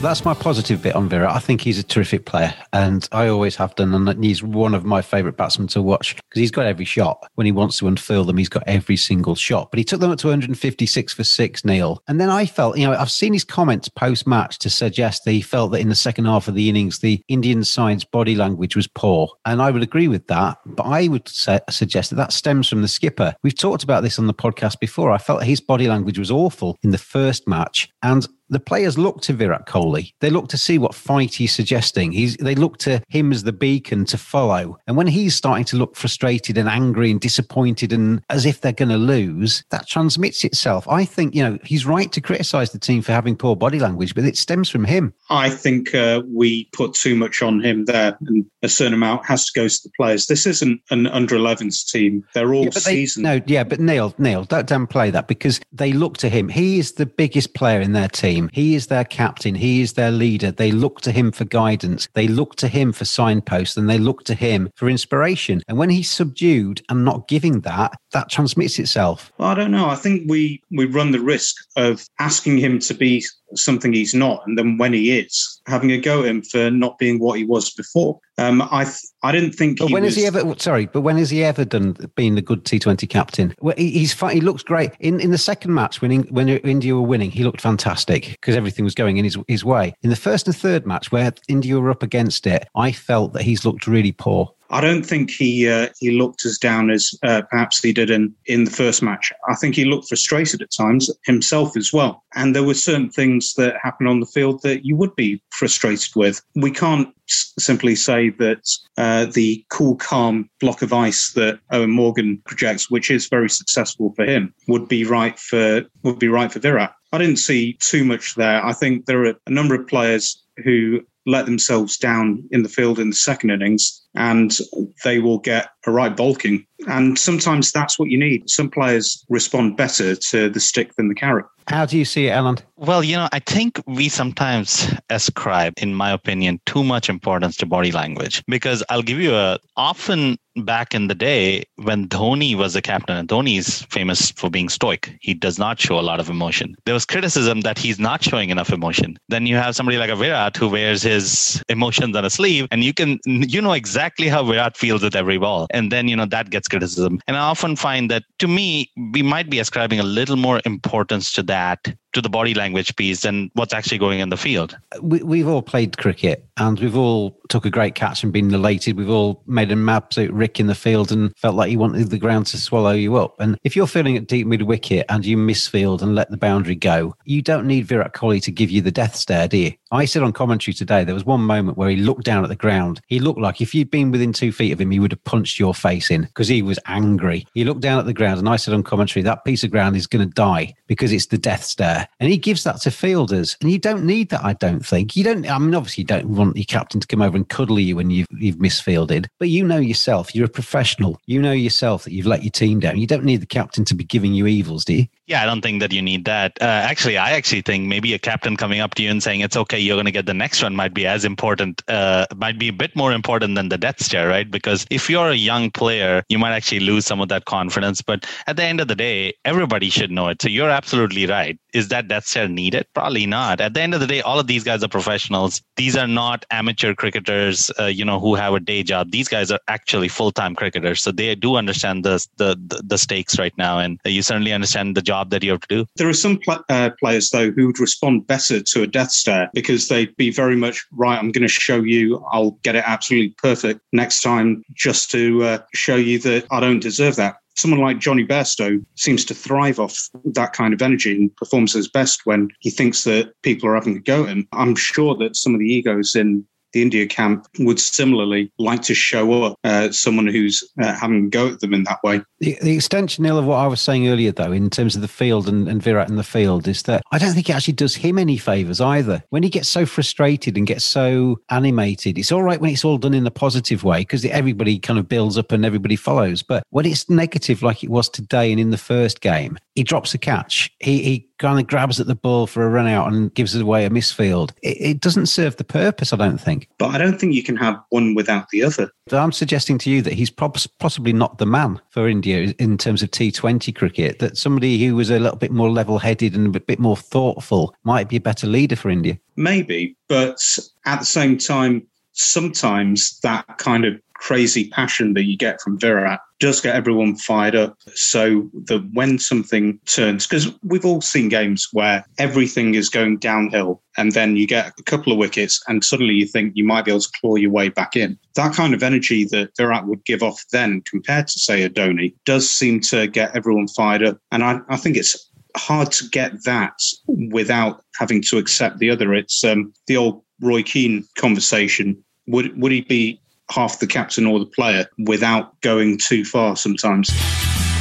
That's 0.00 0.24
my 0.24 0.34
positive 0.34 0.82
bit 0.82 0.94
on 0.94 1.08
Virat. 1.08 1.34
I 1.34 1.38
think 1.40 1.60
he's 1.60 1.78
a 1.78 1.82
terrific 1.82 2.24
player, 2.24 2.54
and 2.72 3.08
I 3.12 3.28
always 3.28 3.56
have 3.56 3.74
done. 3.74 3.94
And 3.94 4.24
he's 4.24 4.42
one 4.42 4.74
of 4.74 4.84
my 4.84 5.02
favourite 5.02 5.36
batsmen 5.36 5.66
to 5.68 5.82
watch 5.82 6.14
because 6.16 6.40
he's 6.40 6.50
got 6.50 6.66
every 6.66 6.84
shot. 6.84 7.26
When 7.34 7.46
he 7.46 7.52
wants 7.52 7.78
to 7.78 7.88
unfurl 7.88 8.24
them, 8.24 8.36
he's 8.36 8.48
got 8.48 8.62
every 8.66 8.96
single 8.96 9.34
shot. 9.34 9.70
But 9.70 9.78
he 9.78 9.84
took 9.84 10.00
them 10.00 10.10
up 10.10 10.18
to 10.20 10.28
156 10.28 11.12
for 11.12 11.24
six, 11.24 11.64
Neil. 11.64 12.02
And 12.06 12.20
then 12.20 12.30
I 12.30 12.46
felt, 12.46 12.78
you 12.78 12.86
know, 12.86 12.94
I've 12.94 13.10
seen 13.10 13.32
his 13.32 13.44
comments 13.44 13.88
post 13.88 14.26
match 14.26 14.58
to 14.60 14.70
suggest 14.70 15.24
that 15.24 15.32
he 15.32 15.40
felt 15.40 15.72
that 15.72 15.80
in 15.80 15.88
the 15.88 15.94
second 15.94 16.26
half 16.26 16.48
of 16.48 16.54
the 16.54 16.68
innings, 16.68 17.00
the 17.00 17.20
Indian 17.28 17.64
side's 17.64 18.04
body 18.04 18.34
language 18.34 18.76
was 18.76 18.86
poor. 18.86 19.28
And 19.44 19.60
I 19.60 19.70
would 19.70 19.82
agree 19.82 20.08
with 20.08 20.26
that. 20.28 20.58
But 20.64 20.84
I 20.84 21.08
would 21.08 21.28
say, 21.28 21.60
suggest 21.70 22.10
that 22.10 22.16
that 22.16 22.32
stems 22.32 22.68
from 22.68 22.82
the 22.82 22.88
skipper. 22.88 23.34
We've 23.42 23.56
talked 23.56 23.82
about 23.82 24.02
this 24.02 24.18
on 24.18 24.26
the 24.26 24.34
podcast 24.34 24.78
before. 24.78 25.10
I 25.10 25.18
felt 25.18 25.42
his 25.42 25.60
body 25.60 25.88
language 25.88 26.18
was 26.18 26.30
awful 26.30 26.76
in 26.82 26.90
the 26.90 26.98
first 26.98 27.48
match. 27.48 27.88
And 28.02 28.26
the 28.50 28.60
players 28.60 28.98
look 28.98 29.20
to 29.22 29.32
Virat 29.32 29.66
Kohli. 29.66 30.12
They 30.20 30.30
look 30.30 30.48
to 30.48 30.58
see 30.58 30.78
what 30.78 30.94
fight 30.94 31.34
he's 31.34 31.54
suggesting. 31.54 32.12
He's, 32.12 32.36
they 32.36 32.54
look 32.54 32.78
to 32.78 33.02
him 33.08 33.32
as 33.32 33.42
the 33.42 33.52
beacon 33.52 34.04
to 34.06 34.18
follow. 34.18 34.78
And 34.86 34.96
when 34.96 35.06
he's 35.06 35.34
starting 35.34 35.64
to 35.66 35.76
look 35.76 35.96
frustrated 35.96 36.56
and 36.58 36.68
angry 36.68 37.10
and 37.10 37.20
disappointed 37.20 37.92
and 37.92 38.22
as 38.30 38.46
if 38.46 38.60
they're 38.60 38.72
going 38.72 38.88
to 38.88 38.96
lose, 38.96 39.64
that 39.70 39.86
transmits 39.86 40.44
itself. 40.44 40.88
I 40.88 41.04
think, 41.04 41.34
you 41.34 41.42
know, 41.42 41.58
he's 41.62 41.86
right 41.86 42.10
to 42.12 42.20
criticise 42.20 42.70
the 42.70 42.78
team 42.78 43.02
for 43.02 43.12
having 43.12 43.36
poor 43.36 43.56
body 43.56 43.78
language, 43.78 44.14
but 44.14 44.24
it 44.24 44.36
stems 44.36 44.68
from 44.68 44.84
him. 44.84 45.12
I 45.30 45.50
think 45.50 45.94
uh, 45.94 46.22
we 46.32 46.68
put 46.72 46.94
too 46.94 47.16
much 47.16 47.42
on 47.42 47.62
him 47.62 47.84
there, 47.84 48.16
and 48.26 48.46
a 48.62 48.68
certain 48.68 48.94
amount 48.94 49.26
has 49.26 49.46
to 49.46 49.60
go 49.60 49.68
to 49.68 49.80
the 49.82 49.90
players. 49.96 50.26
This 50.26 50.46
isn't 50.46 50.80
an 50.90 51.06
under 51.06 51.36
11s 51.36 51.90
team. 51.90 52.24
They're 52.34 52.54
all 52.54 52.64
yeah, 52.64 52.70
seasoned. 52.70 53.24
No, 53.24 53.40
yeah, 53.46 53.64
but 53.64 53.80
Neil, 53.80 54.14
Neil, 54.18 54.44
don't, 54.44 54.66
don't 54.66 54.86
play 54.86 55.10
that 55.10 55.28
because 55.28 55.60
they 55.72 55.92
look 55.92 56.16
to 56.18 56.28
him. 56.28 56.48
He 56.48 56.78
is 56.78 56.92
the 56.92 57.06
biggest 57.06 57.54
player 57.54 57.80
in 57.80 57.92
their 57.92 58.08
team 58.08 58.37
team. 58.38 58.50
He 58.52 58.74
is 58.74 58.86
their 58.86 59.04
captain. 59.04 59.54
He 59.54 59.80
is 59.80 59.94
their 59.94 60.10
leader. 60.10 60.50
They 60.50 60.70
look 60.70 61.00
to 61.02 61.12
him 61.12 61.32
for 61.32 61.44
guidance. 61.44 62.08
They 62.14 62.28
look 62.28 62.56
to 62.56 62.68
him 62.68 62.92
for 62.92 63.04
signposts 63.04 63.76
and 63.76 63.88
they 63.88 63.98
look 63.98 64.24
to 64.24 64.34
him 64.34 64.70
for 64.74 64.88
inspiration. 64.88 65.62
And 65.68 65.78
when 65.78 65.90
he's 65.90 66.10
subdued 66.10 66.82
and 66.88 67.04
not 67.04 67.28
giving 67.28 67.60
that, 67.60 67.92
that 68.12 68.30
transmits 68.30 68.78
itself. 68.78 69.32
Well, 69.38 69.48
I 69.48 69.54
don't 69.54 69.70
know. 69.70 69.88
I 69.88 69.94
think 69.94 70.30
we, 70.30 70.62
we 70.70 70.86
run 70.86 71.12
the 71.12 71.20
risk 71.20 71.56
of 71.76 72.06
asking 72.18 72.58
him 72.58 72.78
to 72.80 72.94
be 72.94 73.24
something 73.54 73.92
he's 73.92 74.14
not, 74.14 74.46
and 74.46 74.58
then 74.58 74.78
when 74.78 74.92
he 74.92 75.18
is, 75.18 75.60
having 75.66 75.90
a 75.90 75.98
go 75.98 76.20
at 76.20 76.26
him 76.26 76.42
for 76.42 76.70
not 76.70 76.98
being 76.98 77.18
what 77.18 77.38
he 77.38 77.44
was 77.44 77.72
before. 77.72 78.18
Um, 78.36 78.62
I 78.70 78.84
th- 78.84 79.00
I 79.22 79.32
didn't 79.32 79.52
think. 79.52 79.78
But 79.78 79.88
he 79.88 79.94
when 79.94 80.02
was... 80.04 80.14
has 80.14 80.22
he 80.22 80.26
ever? 80.26 80.54
Sorry, 80.58 80.86
but 80.86 81.00
when 81.00 81.16
has 81.16 81.30
he 81.30 81.42
ever 81.44 81.64
done 81.64 81.96
being 82.14 82.34
the 82.34 82.42
good 82.42 82.64
T 82.64 82.78
Twenty 82.78 83.06
captain? 83.06 83.54
Well, 83.60 83.74
he, 83.76 83.90
he's. 83.90 84.12
He 84.20 84.40
looks 84.40 84.62
great 84.62 84.92
in 85.00 85.18
in 85.18 85.30
the 85.30 85.38
second 85.38 85.74
match 85.74 86.00
when 86.00 86.22
when 86.24 86.48
India 86.48 86.94
were 86.94 87.02
winning. 87.02 87.30
He 87.30 87.42
looked 87.42 87.60
fantastic 87.60 88.32
because 88.32 88.54
everything 88.54 88.84
was 88.84 88.94
going 88.94 89.16
in 89.16 89.24
his 89.24 89.36
his 89.48 89.64
way. 89.64 89.94
In 90.02 90.10
the 90.10 90.16
first 90.16 90.46
and 90.46 90.56
third 90.56 90.86
match 90.86 91.10
where 91.10 91.32
India 91.48 91.78
were 91.80 91.90
up 91.90 92.02
against 92.02 92.46
it, 92.46 92.68
I 92.76 92.92
felt 92.92 93.32
that 93.32 93.42
he's 93.42 93.64
looked 93.64 93.86
really 93.86 94.12
poor. 94.12 94.54
I 94.70 94.80
don't 94.80 95.04
think 95.04 95.30
he 95.30 95.68
uh, 95.68 95.88
he 95.98 96.10
looked 96.10 96.44
as 96.44 96.58
down 96.58 96.90
as 96.90 97.14
uh, 97.22 97.42
perhaps 97.50 97.82
he 97.82 97.92
did 97.92 98.10
in, 98.10 98.34
in 98.46 98.64
the 98.64 98.70
first 98.70 99.02
match. 99.02 99.32
I 99.48 99.54
think 99.54 99.74
he 99.74 99.84
looked 99.84 100.08
frustrated 100.08 100.62
at 100.62 100.70
times 100.70 101.10
himself 101.24 101.76
as 101.76 101.92
well. 101.92 102.24
And 102.34 102.54
there 102.54 102.64
were 102.64 102.74
certain 102.74 103.10
things 103.10 103.54
that 103.54 103.76
happened 103.82 104.08
on 104.08 104.20
the 104.20 104.26
field 104.26 104.62
that 104.62 104.84
you 104.84 104.96
would 104.96 105.14
be 105.16 105.42
frustrated 105.50 106.14
with. 106.14 106.42
We 106.54 106.70
can't 106.70 107.08
s- 107.28 107.54
simply 107.58 107.94
say 107.94 108.30
that 108.30 108.68
uh, 108.96 109.26
the 109.26 109.64
cool, 109.70 109.96
calm 109.96 110.50
block 110.60 110.82
of 110.82 110.92
ice 110.92 111.32
that 111.32 111.60
Eoin 111.72 111.90
Morgan 111.90 112.42
projects, 112.44 112.90
which 112.90 113.10
is 113.10 113.28
very 113.28 113.48
successful 113.50 114.12
for 114.14 114.24
him, 114.24 114.54
would 114.66 114.88
be 114.88 115.04
right 115.04 115.38
for 115.38 115.84
would 116.02 116.18
be 116.18 116.28
right 116.28 116.52
for 116.52 116.58
Virat. 116.58 116.94
I 117.12 117.18
didn't 117.18 117.36
see 117.36 117.74
too 117.80 118.04
much 118.04 118.34
there. 118.34 118.64
I 118.64 118.74
think 118.74 119.06
there 119.06 119.24
are 119.24 119.34
a 119.46 119.50
number 119.50 119.74
of 119.74 119.86
players 119.86 120.42
who 120.62 121.00
let 121.28 121.44
themselves 121.44 121.98
down 121.98 122.42
in 122.50 122.62
the 122.62 122.68
field 122.68 122.98
in 122.98 123.10
the 123.10 123.16
second 123.16 123.50
innings 123.50 124.02
and 124.14 124.56
they 125.04 125.18
will 125.18 125.38
get 125.38 125.70
a 125.86 125.90
right 125.90 126.16
bulking. 126.16 126.66
And 126.86 127.18
sometimes 127.18 127.72
that's 127.72 127.98
what 127.98 128.08
you 128.08 128.18
need. 128.18 128.48
Some 128.48 128.70
players 128.70 129.24
respond 129.28 129.76
better 129.76 130.14
to 130.14 130.48
the 130.48 130.60
stick 130.60 130.94
than 130.94 131.08
the 131.08 131.14
carrot. 131.14 131.46
How 131.66 131.84
do 131.84 131.98
you 131.98 132.06
see 132.06 132.28
it, 132.28 132.30
Alan? 132.30 132.56
Well, 132.76 133.04
you 133.04 133.16
know, 133.16 133.28
I 133.32 133.40
think 133.40 133.82
we 133.86 134.08
sometimes 134.08 134.90
ascribe, 135.10 135.74
in 135.76 135.94
my 135.94 136.10
opinion, 136.10 136.60
too 136.64 136.82
much 136.82 137.10
importance 137.10 137.56
to 137.58 137.66
body 137.66 137.92
language. 137.92 138.42
Because 138.48 138.82
I'll 138.88 139.02
give 139.02 139.18
you 139.18 139.34
a 139.34 139.58
often 139.76 140.38
back 140.56 140.94
in 140.94 141.08
the 141.08 141.14
day 141.14 141.64
when 141.76 142.08
Dhoni 142.08 142.56
was 142.56 142.72
the 142.72 142.80
captain, 142.80 143.16
and 143.16 143.28
Dhoni 143.28 143.58
is 143.58 143.82
famous 143.90 144.30
for 144.30 144.48
being 144.48 144.70
stoic. 144.70 145.14
He 145.20 145.34
does 145.34 145.58
not 145.58 145.78
show 145.78 145.98
a 145.98 146.00
lot 146.00 146.20
of 146.20 146.30
emotion. 146.30 146.74
There 146.86 146.94
was 146.94 147.04
criticism 147.04 147.60
that 147.60 147.78
he's 147.78 147.98
not 147.98 148.22
showing 148.22 148.48
enough 148.48 148.72
emotion. 148.72 149.18
Then 149.28 149.44
you 149.44 149.56
have 149.56 149.76
somebody 149.76 149.98
like 149.98 150.10
a 150.10 150.16
Virat 150.16 150.56
who 150.56 150.68
wears 150.70 151.02
his 151.02 151.62
emotions 151.68 152.16
on 152.16 152.24
a 152.24 152.30
sleeve, 152.30 152.66
and 152.70 152.82
you 152.82 152.94
can 152.94 153.20
you 153.26 153.60
know 153.60 153.72
exactly 153.72 153.97
how 153.98 154.44
Virat 154.44 154.76
feels 154.76 155.02
with 155.02 155.16
every 155.16 155.38
ball. 155.38 155.66
And 155.70 155.92
then 155.92 156.08
you 156.08 156.16
know 156.16 156.26
that 156.26 156.50
gets 156.50 156.68
criticism. 156.68 157.20
And 157.26 157.36
I 157.36 157.40
often 157.40 157.76
find 157.76 158.10
that 158.10 158.24
to 158.38 158.48
me, 158.48 158.90
we 159.12 159.22
might 159.22 159.50
be 159.50 159.58
ascribing 159.58 160.00
a 160.00 160.04
little 160.04 160.36
more 160.36 160.60
importance 160.64 161.32
to 161.34 161.42
that 161.44 161.92
to 162.12 162.22
the 162.22 162.28
body 162.28 162.54
language 162.54 162.96
piece 162.96 163.24
and 163.24 163.50
what's 163.54 163.74
actually 163.74 163.98
going 163.98 164.20
in 164.20 164.30
the 164.30 164.36
field. 164.36 164.76
We, 165.02 165.40
have 165.40 165.48
all 165.48 165.62
played 165.62 165.98
cricket 165.98 166.46
and 166.56 166.78
we've 166.80 166.96
all 166.96 167.38
took 167.48 167.66
a 167.66 167.70
great 167.70 167.94
catch 167.94 168.22
and 168.22 168.32
been 168.32 168.52
elated. 168.52 168.96
We've 168.96 169.10
all 169.10 169.42
made 169.46 169.70
an 169.70 169.88
absolute 169.88 170.32
rick 170.32 170.58
in 170.58 170.66
the 170.66 170.74
field 170.74 171.12
and 171.12 171.36
felt 171.36 171.54
like 171.54 171.70
you 171.70 171.78
wanted 171.78 172.10
the 172.10 172.18
ground 172.18 172.46
to 172.46 172.58
swallow 172.58 172.92
you 172.92 173.16
up. 173.16 173.38
And 173.38 173.58
if 173.62 173.76
you're 173.76 173.86
feeling 173.86 174.16
at 174.16 174.26
deep 174.26 174.46
mid 174.46 174.62
wicket 174.62 175.06
and 175.08 175.24
you 175.24 175.36
miss 175.36 175.68
field 175.68 176.02
and 176.02 176.14
let 176.14 176.30
the 176.30 176.36
boundary 176.36 176.76
go, 176.76 177.14
you 177.24 177.42
don't 177.42 177.66
need 177.66 177.86
Virat 177.86 178.14
Kohli 178.14 178.42
to 178.42 178.52
give 178.52 178.70
you 178.70 178.80
the 178.80 178.90
death 178.90 179.14
stare, 179.14 179.48
do 179.48 179.58
you? 179.58 179.72
I 179.90 180.04
said 180.04 180.22
on 180.22 180.32
commentary 180.32 180.74
today, 180.74 181.04
there 181.04 181.14
was 181.14 181.24
one 181.24 181.42
moment 181.42 181.78
where 181.78 181.88
he 181.88 181.96
looked 181.96 182.24
down 182.24 182.44
at 182.44 182.48
the 182.48 182.56
ground. 182.56 183.00
He 183.06 183.20
looked 183.20 183.40
like 183.40 183.60
if 183.60 183.74
you'd 183.74 183.90
been 183.90 184.10
within 184.10 184.32
two 184.32 184.52
feet 184.52 184.72
of 184.72 184.80
him, 184.80 184.90
he 184.90 185.00
would 185.00 185.12
have 185.12 185.24
punched 185.24 185.58
your 185.58 185.74
face 185.74 186.10
in 186.10 186.22
because 186.22 186.48
he 186.48 186.60
was 186.60 186.78
angry. 186.86 187.46
He 187.54 187.64
looked 187.64 187.80
down 187.80 187.98
at 187.98 188.04
the 188.04 188.12
ground 188.12 188.38
and 188.38 188.48
I 188.48 188.56
said 188.56 188.74
on 188.74 188.82
commentary, 188.82 189.22
that 189.22 189.44
piece 189.44 189.64
of 189.64 189.70
ground 189.70 189.96
is 189.96 190.06
going 190.06 190.26
to 190.26 190.34
die 190.34 190.74
because 190.86 191.12
it's 191.12 191.26
the 191.26 191.38
death 191.38 191.64
stare. 191.64 192.06
And 192.20 192.30
he 192.30 192.36
gives 192.36 192.64
that 192.64 192.80
to 192.82 192.90
fielders. 192.90 193.56
And 193.60 193.70
you 193.70 193.78
don't 193.78 194.04
need 194.04 194.28
that, 194.30 194.44
I 194.44 194.52
don't 194.54 194.84
think. 194.84 195.16
You 195.16 195.24
don't, 195.24 195.48
I 195.48 195.58
mean, 195.58 195.74
obviously, 195.74 196.02
you 196.02 196.06
don't 196.06 196.28
want 196.28 196.56
your 196.56 196.64
captain 196.64 197.00
to 197.00 197.06
come 197.06 197.22
over 197.22 197.36
and 197.36 197.48
cuddle 197.48 197.80
you 197.80 197.96
when 197.96 198.10
you've, 198.10 198.26
you've 198.30 198.60
misfielded, 198.60 199.28
but 199.38 199.48
you 199.48 199.64
know 199.64 199.78
yourself, 199.78 200.34
you're 200.34 200.46
a 200.46 200.50
professional. 200.50 201.20
You 201.26 201.40
know 201.40 201.52
yourself 201.52 202.04
that 202.04 202.12
you've 202.12 202.26
let 202.26 202.42
your 202.42 202.50
team 202.50 202.80
down. 202.80 202.98
You 202.98 203.06
don't 203.06 203.24
need 203.24 203.40
the 203.40 203.46
captain 203.46 203.84
to 203.86 203.94
be 203.94 204.04
giving 204.04 204.34
you 204.34 204.46
evils, 204.46 204.84
do 204.84 204.94
you? 204.94 205.06
Yeah, 205.28 205.42
I 205.42 205.46
don't 205.46 205.60
think 205.60 205.80
that 205.80 205.92
you 205.92 206.00
need 206.00 206.24
that. 206.24 206.56
Uh, 206.58 206.64
actually, 206.64 207.18
I 207.18 207.32
actually 207.32 207.60
think 207.60 207.86
maybe 207.86 208.14
a 208.14 208.18
captain 208.18 208.56
coming 208.56 208.80
up 208.80 208.94
to 208.94 209.02
you 209.02 209.10
and 209.10 209.22
saying 209.22 209.40
it's 209.40 209.58
okay, 209.58 209.78
you're 209.78 209.96
going 209.96 210.06
to 210.06 210.10
get 210.10 210.24
the 210.24 210.32
next 210.32 210.62
one 210.62 210.74
might 210.74 210.94
be 210.94 211.06
as 211.06 211.22
important, 211.22 211.82
uh, 211.86 212.24
might 212.34 212.58
be 212.58 212.68
a 212.68 212.72
bit 212.72 212.96
more 212.96 213.12
important 213.12 213.54
than 213.54 213.68
the 213.68 213.76
death 213.76 214.02
stare, 214.02 214.26
right? 214.26 214.50
Because 214.50 214.86
if 214.90 215.10
you're 215.10 215.28
a 215.28 215.34
young 215.34 215.70
player, 215.70 216.22
you 216.30 216.38
might 216.38 216.54
actually 216.54 216.80
lose 216.80 217.04
some 217.04 217.20
of 217.20 217.28
that 217.28 217.44
confidence. 217.44 218.00
But 218.00 218.24
at 218.46 218.56
the 218.56 218.64
end 218.64 218.80
of 218.80 218.88
the 218.88 218.94
day, 218.94 219.34
everybody 219.44 219.90
should 219.90 220.10
know 220.10 220.28
it. 220.28 220.40
So 220.40 220.48
you're 220.48 220.70
absolutely 220.70 221.26
right. 221.26 221.58
Is 221.74 221.88
that 221.88 222.08
death 222.08 222.26
stare 222.26 222.48
needed? 222.48 222.86
Probably 222.94 223.26
not. 223.26 223.60
At 223.60 223.74
the 223.74 223.82
end 223.82 223.94
of 223.94 224.00
the 224.00 224.06
day, 224.06 224.20
all 224.20 224.38
of 224.38 224.46
these 224.46 224.64
guys 224.64 224.82
are 224.82 224.88
professionals. 224.88 225.62
These 225.76 225.96
are 225.96 226.06
not 226.06 226.44
amateur 226.50 226.94
cricketers, 226.94 227.70
uh, 227.78 227.86
you 227.86 228.04
know, 228.04 228.18
who 228.18 228.34
have 228.34 228.54
a 228.54 228.60
day 228.60 228.82
job. 228.82 229.10
These 229.10 229.28
guys 229.28 229.50
are 229.50 229.60
actually 229.68 230.08
full-time 230.08 230.54
cricketers, 230.54 231.02
so 231.02 231.12
they 231.12 231.34
do 231.34 231.56
understand 231.56 232.04
the 232.04 232.26
the 232.36 232.56
the 232.84 232.98
stakes 232.98 233.38
right 233.38 233.56
now, 233.58 233.78
and 233.78 234.00
you 234.04 234.22
certainly 234.22 234.52
understand 234.52 234.96
the 234.96 235.02
job 235.02 235.30
that 235.30 235.42
you 235.42 235.50
have 235.50 235.60
to 235.60 235.68
do. 235.68 235.86
There 235.96 236.08
are 236.08 236.14
some 236.14 236.38
pl- 236.38 236.64
uh, 236.68 236.90
players, 236.98 237.30
though, 237.30 237.50
who 237.50 237.66
would 237.66 237.80
respond 237.80 238.26
better 238.26 238.60
to 238.60 238.82
a 238.82 238.86
death 238.86 239.10
stare 239.10 239.50
because 239.52 239.88
they'd 239.88 240.14
be 240.16 240.30
very 240.30 240.56
much, 240.56 240.86
right, 240.92 241.18
I'm 241.18 241.32
going 241.32 241.42
to 241.42 241.48
show 241.48 241.82
you, 241.82 242.24
I'll 242.32 242.52
get 242.62 242.76
it 242.76 242.84
absolutely 242.86 243.34
perfect 243.38 243.80
next 243.92 244.22
time 244.22 244.62
just 244.74 245.10
to 245.12 245.42
uh, 245.44 245.58
show 245.74 245.96
you 245.96 246.18
that 246.20 246.46
I 246.50 246.60
don't 246.60 246.80
deserve 246.80 247.16
that 247.16 247.36
someone 247.58 247.80
like 247.80 247.98
Jonny 247.98 248.24
Bairstow 248.24 248.84
seems 248.94 249.24
to 249.24 249.34
thrive 249.34 249.80
off 249.80 250.08
that 250.24 250.52
kind 250.52 250.72
of 250.72 250.80
energy 250.80 251.16
and 251.16 251.34
performs 251.36 251.72
his 251.72 251.88
best 251.88 252.24
when 252.24 252.50
he 252.60 252.70
thinks 252.70 253.02
that 253.04 253.32
people 253.42 253.68
are 253.68 253.74
having 253.74 253.96
a 253.96 254.00
go 254.00 254.22
at 254.22 254.28
him. 254.28 254.48
I'm 254.52 254.76
sure 254.76 255.16
that 255.16 255.34
some 255.34 255.54
of 255.54 255.60
the 255.60 255.66
egos 255.66 256.14
in 256.14 256.46
the 256.72 256.82
India 256.82 257.06
camp 257.06 257.46
would 257.58 257.80
similarly 257.80 258.52
like 258.58 258.82
to 258.82 258.94
show 258.94 259.44
up 259.44 259.58
uh, 259.64 259.90
someone 259.90 260.26
who's 260.26 260.62
uh, 260.80 260.94
having 260.94 261.26
a 261.26 261.28
go 261.28 261.48
at 261.48 261.60
them 261.60 261.74
in 261.74 261.84
that 261.84 262.02
way. 262.02 262.22
The, 262.40 262.56
the 262.62 262.74
extension, 262.74 263.24
Neil, 263.24 263.38
of 263.38 263.46
what 263.46 263.56
I 263.56 263.66
was 263.66 263.80
saying 263.80 264.08
earlier, 264.08 264.32
though, 264.32 264.52
in 264.52 264.70
terms 264.70 264.94
of 264.94 265.02
the 265.02 265.08
field 265.08 265.48
and, 265.48 265.68
and 265.68 265.82
Virat 265.82 266.08
in 266.08 266.16
the 266.16 266.22
field, 266.22 266.68
is 266.68 266.82
that 266.84 267.02
I 267.10 267.18
don't 267.18 267.32
think 267.32 267.48
it 267.48 267.54
actually 267.54 267.74
does 267.74 267.94
him 267.94 268.18
any 268.18 268.36
favours 268.36 268.80
either. 268.80 269.22
When 269.30 269.42
he 269.42 269.50
gets 269.50 269.68
so 269.68 269.86
frustrated 269.86 270.56
and 270.56 270.66
gets 270.66 270.84
so 270.84 271.40
animated, 271.50 272.18
it's 272.18 272.32
all 272.32 272.42
right 272.42 272.60
when 272.60 272.70
it's 272.70 272.84
all 272.84 272.98
done 272.98 273.14
in 273.14 273.26
a 273.26 273.30
positive 273.30 273.84
way 273.84 274.00
because 274.00 274.24
everybody 274.24 274.78
kind 274.78 274.98
of 274.98 275.08
builds 275.08 275.38
up 275.38 275.52
and 275.52 275.64
everybody 275.64 275.96
follows. 275.96 276.42
But 276.42 276.62
when 276.70 276.86
it's 276.86 277.08
negative, 277.08 277.62
like 277.62 277.82
it 277.82 277.90
was 277.90 278.08
today 278.08 278.50
and 278.50 278.60
in 278.60 278.70
the 278.70 278.78
first 278.78 279.20
game, 279.20 279.58
he 279.74 279.84
drops 279.84 280.14
a 280.14 280.18
catch. 280.18 280.70
He, 280.80 281.02
he 281.02 281.27
kind 281.38 281.58
of 281.58 281.66
grabs 281.66 282.00
at 282.00 282.06
the 282.06 282.14
ball 282.14 282.46
for 282.46 282.64
a 282.64 282.68
run 282.68 282.86
out 282.86 283.12
and 283.12 283.32
gives 283.34 283.54
away 283.54 283.84
a 283.84 283.90
misfield. 283.90 284.50
It, 284.62 284.80
it, 284.80 285.00
doesn't 285.00 285.26
serve 285.26 285.56
the 285.56 285.64
purpose, 285.64 286.12
I 286.12 286.16
don't 286.16 286.38
think. 286.40 286.68
But 286.78 286.94
I 286.94 286.98
don't 286.98 287.18
think 287.18 287.34
you 287.34 287.42
can 287.42 287.56
have 287.56 287.80
one 287.90 288.14
without 288.14 288.48
the 288.50 288.62
other. 288.62 288.90
I'm 289.12 289.32
suggesting 289.32 289.78
to 289.78 289.90
you 289.90 290.02
that 290.02 290.12
he's 290.12 290.30
possibly 290.30 291.12
not 291.12 291.38
the 291.38 291.46
man 291.46 291.80
for 291.90 292.08
India 292.08 292.54
in 292.58 292.76
terms 292.76 293.02
of 293.02 293.10
T20 293.10 293.74
cricket, 293.74 294.18
that 294.18 294.36
somebody 294.36 294.84
who 294.84 294.96
was 294.96 295.10
a 295.10 295.18
little 295.18 295.38
bit 295.38 295.52
more 295.52 295.70
level 295.70 295.98
headed 295.98 296.34
and 296.34 296.54
a 296.54 296.60
bit 296.60 296.78
more 296.78 296.96
thoughtful 296.96 297.74
might 297.84 298.08
be 298.08 298.16
a 298.16 298.20
better 298.20 298.46
leader 298.46 298.76
for 298.76 298.90
India. 298.90 299.18
Maybe, 299.36 299.96
but 300.08 300.42
at 300.84 300.98
the 300.98 301.06
same 301.06 301.38
time, 301.38 301.86
sometimes 302.12 303.20
that 303.20 303.46
kind 303.58 303.84
of 303.84 303.94
crazy 304.18 304.68
passion 304.68 305.14
that 305.14 305.24
you 305.24 305.36
get 305.36 305.60
from 305.60 305.78
Virat 305.78 306.20
does 306.40 306.60
get 306.60 306.74
everyone 306.74 307.16
fired 307.16 307.54
up. 307.56 307.76
So 307.94 308.48
that 308.66 308.88
when 308.92 309.18
something 309.18 309.78
turns, 309.86 310.26
because 310.26 310.52
we've 310.62 310.84
all 310.84 311.00
seen 311.00 311.28
games 311.28 311.68
where 311.72 312.04
everything 312.18 312.74
is 312.74 312.88
going 312.88 313.18
downhill 313.18 313.82
and 313.96 314.12
then 314.12 314.36
you 314.36 314.46
get 314.46 314.72
a 314.78 314.82
couple 314.82 315.12
of 315.12 315.18
wickets 315.18 315.62
and 315.66 315.84
suddenly 315.84 316.14
you 316.14 316.26
think 316.26 316.52
you 316.54 316.64
might 316.64 316.84
be 316.84 316.90
able 316.90 317.00
to 317.00 317.12
claw 317.20 317.36
your 317.36 317.50
way 317.50 317.68
back 317.68 317.96
in. 317.96 318.18
That 318.34 318.54
kind 318.54 318.74
of 318.74 318.82
energy 318.82 319.24
that 319.26 319.50
Virat 319.56 319.86
would 319.86 320.04
give 320.04 320.22
off 320.22 320.44
then 320.52 320.82
compared 320.82 321.28
to, 321.28 321.38
say, 321.38 321.62
a 321.62 321.70
Dhoni 321.70 322.14
does 322.24 322.48
seem 322.48 322.80
to 322.82 323.06
get 323.06 323.34
everyone 323.34 323.68
fired 323.68 324.04
up. 324.04 324.18
And 324.30 324.44
I, 324.44 324.60
I 324.68 324.76
think 324.76 324.96
it's 324.96 325.30
hard 325.56 325.90
to 325.92 326.08
get 326.08 326.44
that 326.44 326.78
without 327.06 327.82
having 327.96 328.22
to 328.22 328.38
accept 328.38 328.78
the 328.78 328.90
other. 328.90 329.14
It's 329.14 329.42
um, 329.44 329.72
the 329.86 329.96
old 329.96 330.22
Roy 330.40 330.62
Keane 330.62 331.04
conversation. 331.16 332.02
Would 332.28 332.60
would 332.60 332.72
he 332.72 332.82
be 332.82 333.20
half 333.50 333.80
the 333.80 333.86
captain 333.86 334.26
or 334.26 334.38
the 334.38 334.46
player 334.46 334.86
without 334.98 335.60
going 335.60 335.98
too 335.98 336.24
far 336.24 336.56
sometimes. 336.56 337.10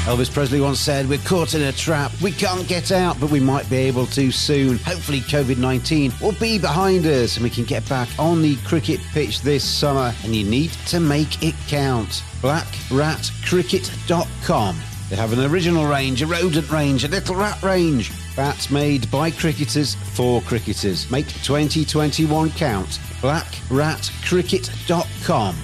Elvis 0.07 0.33
Presley 0.33 0.59
once 0.61 0.79
said, 0.79 1.07
We're 1.09 1.19
caught 1.19 1.53
in 1.53 1.63
a 1.63 1.73
trap. 1.73 2.13
We 2.21 2.31
can't 2.31 2.65
get 2.65 2.93
out, 2.93 3.19
but 3.19 3.29
we 3.29 3.41
might 3.41 3.69
be 3.69 3.75
able 3.75 4.05
to 4.07 4.31
soon. 4.31 4.77
Hopefully, 4.77 5.19
COVID 5.19 5.57
19 5.57 6.13
will 6.21 6.31
be 6.31 6.57
behind 6.57 7.05
us 7.05 7.35
and 7.35 7.43
we 7.43 7.49
can 7.49 7.65
get 7.65 7.89
back 7.89 8.07
on 8.17 8.41
the 8.41 8.55
cricket 8.63 9.01
pitch 9.11 9.41
this 9.41 9.65
summer. 9.65 10.13
And 10.23 10.33
you 10.33 10.49
need 10.49 10.71
to 10.87 11.01
make 11.01 11.43
it 11.43 11.55
count. 11.67 12.23
BlackRatCricket.com. 12.41 14.77
They 15.09 15.15
have 15.17 15.33
an 15.33 15.43
original 15.43 15.87
range, 15.87 16.21
a 16.21 16.27
rodent 16.27 16.71
range, 16.71 17.03
a 17.03 17.09
little 17.09 17.35
rat 17.35 17.61
range. 17.61 18.13
Bats 18.37 18.71
made 18.71 19.11
by 19.11 19.29
cricketers 19.29 19.95
for 20.13 20.39
cricketers. 20.43 21.11
Make 21.11 21.27
2021 21.27 22.51
count 22.51 22.97
blackratcricket.com. 23.21 25.55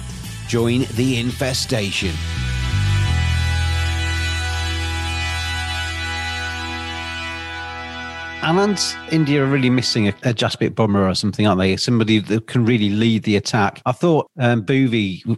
Join 0.48 0.86
the 0.94 1.18
infestation. 1.18 2.14
And 8.46 8.78
India 9.10 9.42
are 9.42 9.46
really 9.46 9.70
missing 9.70 10.08
a, 10.08 10.10
a 10.10 10.34
Jasprit 10.34 10.72
Bumrah 10.72 11.10
or 11.10 11.14
something, 11.14 11.46
aren't 11.46 11.60
they? 11.60 11.78
Somebody 11.78 12.18
that 12.18 12.46
can 12.46 12.66
really 12.66 12.90
lead 12.90 13.22
the 13.22 13.36
attack. 13.36 13.80
I 13.86 13.92
thought 13.92 14.30
um, 14.38 14.60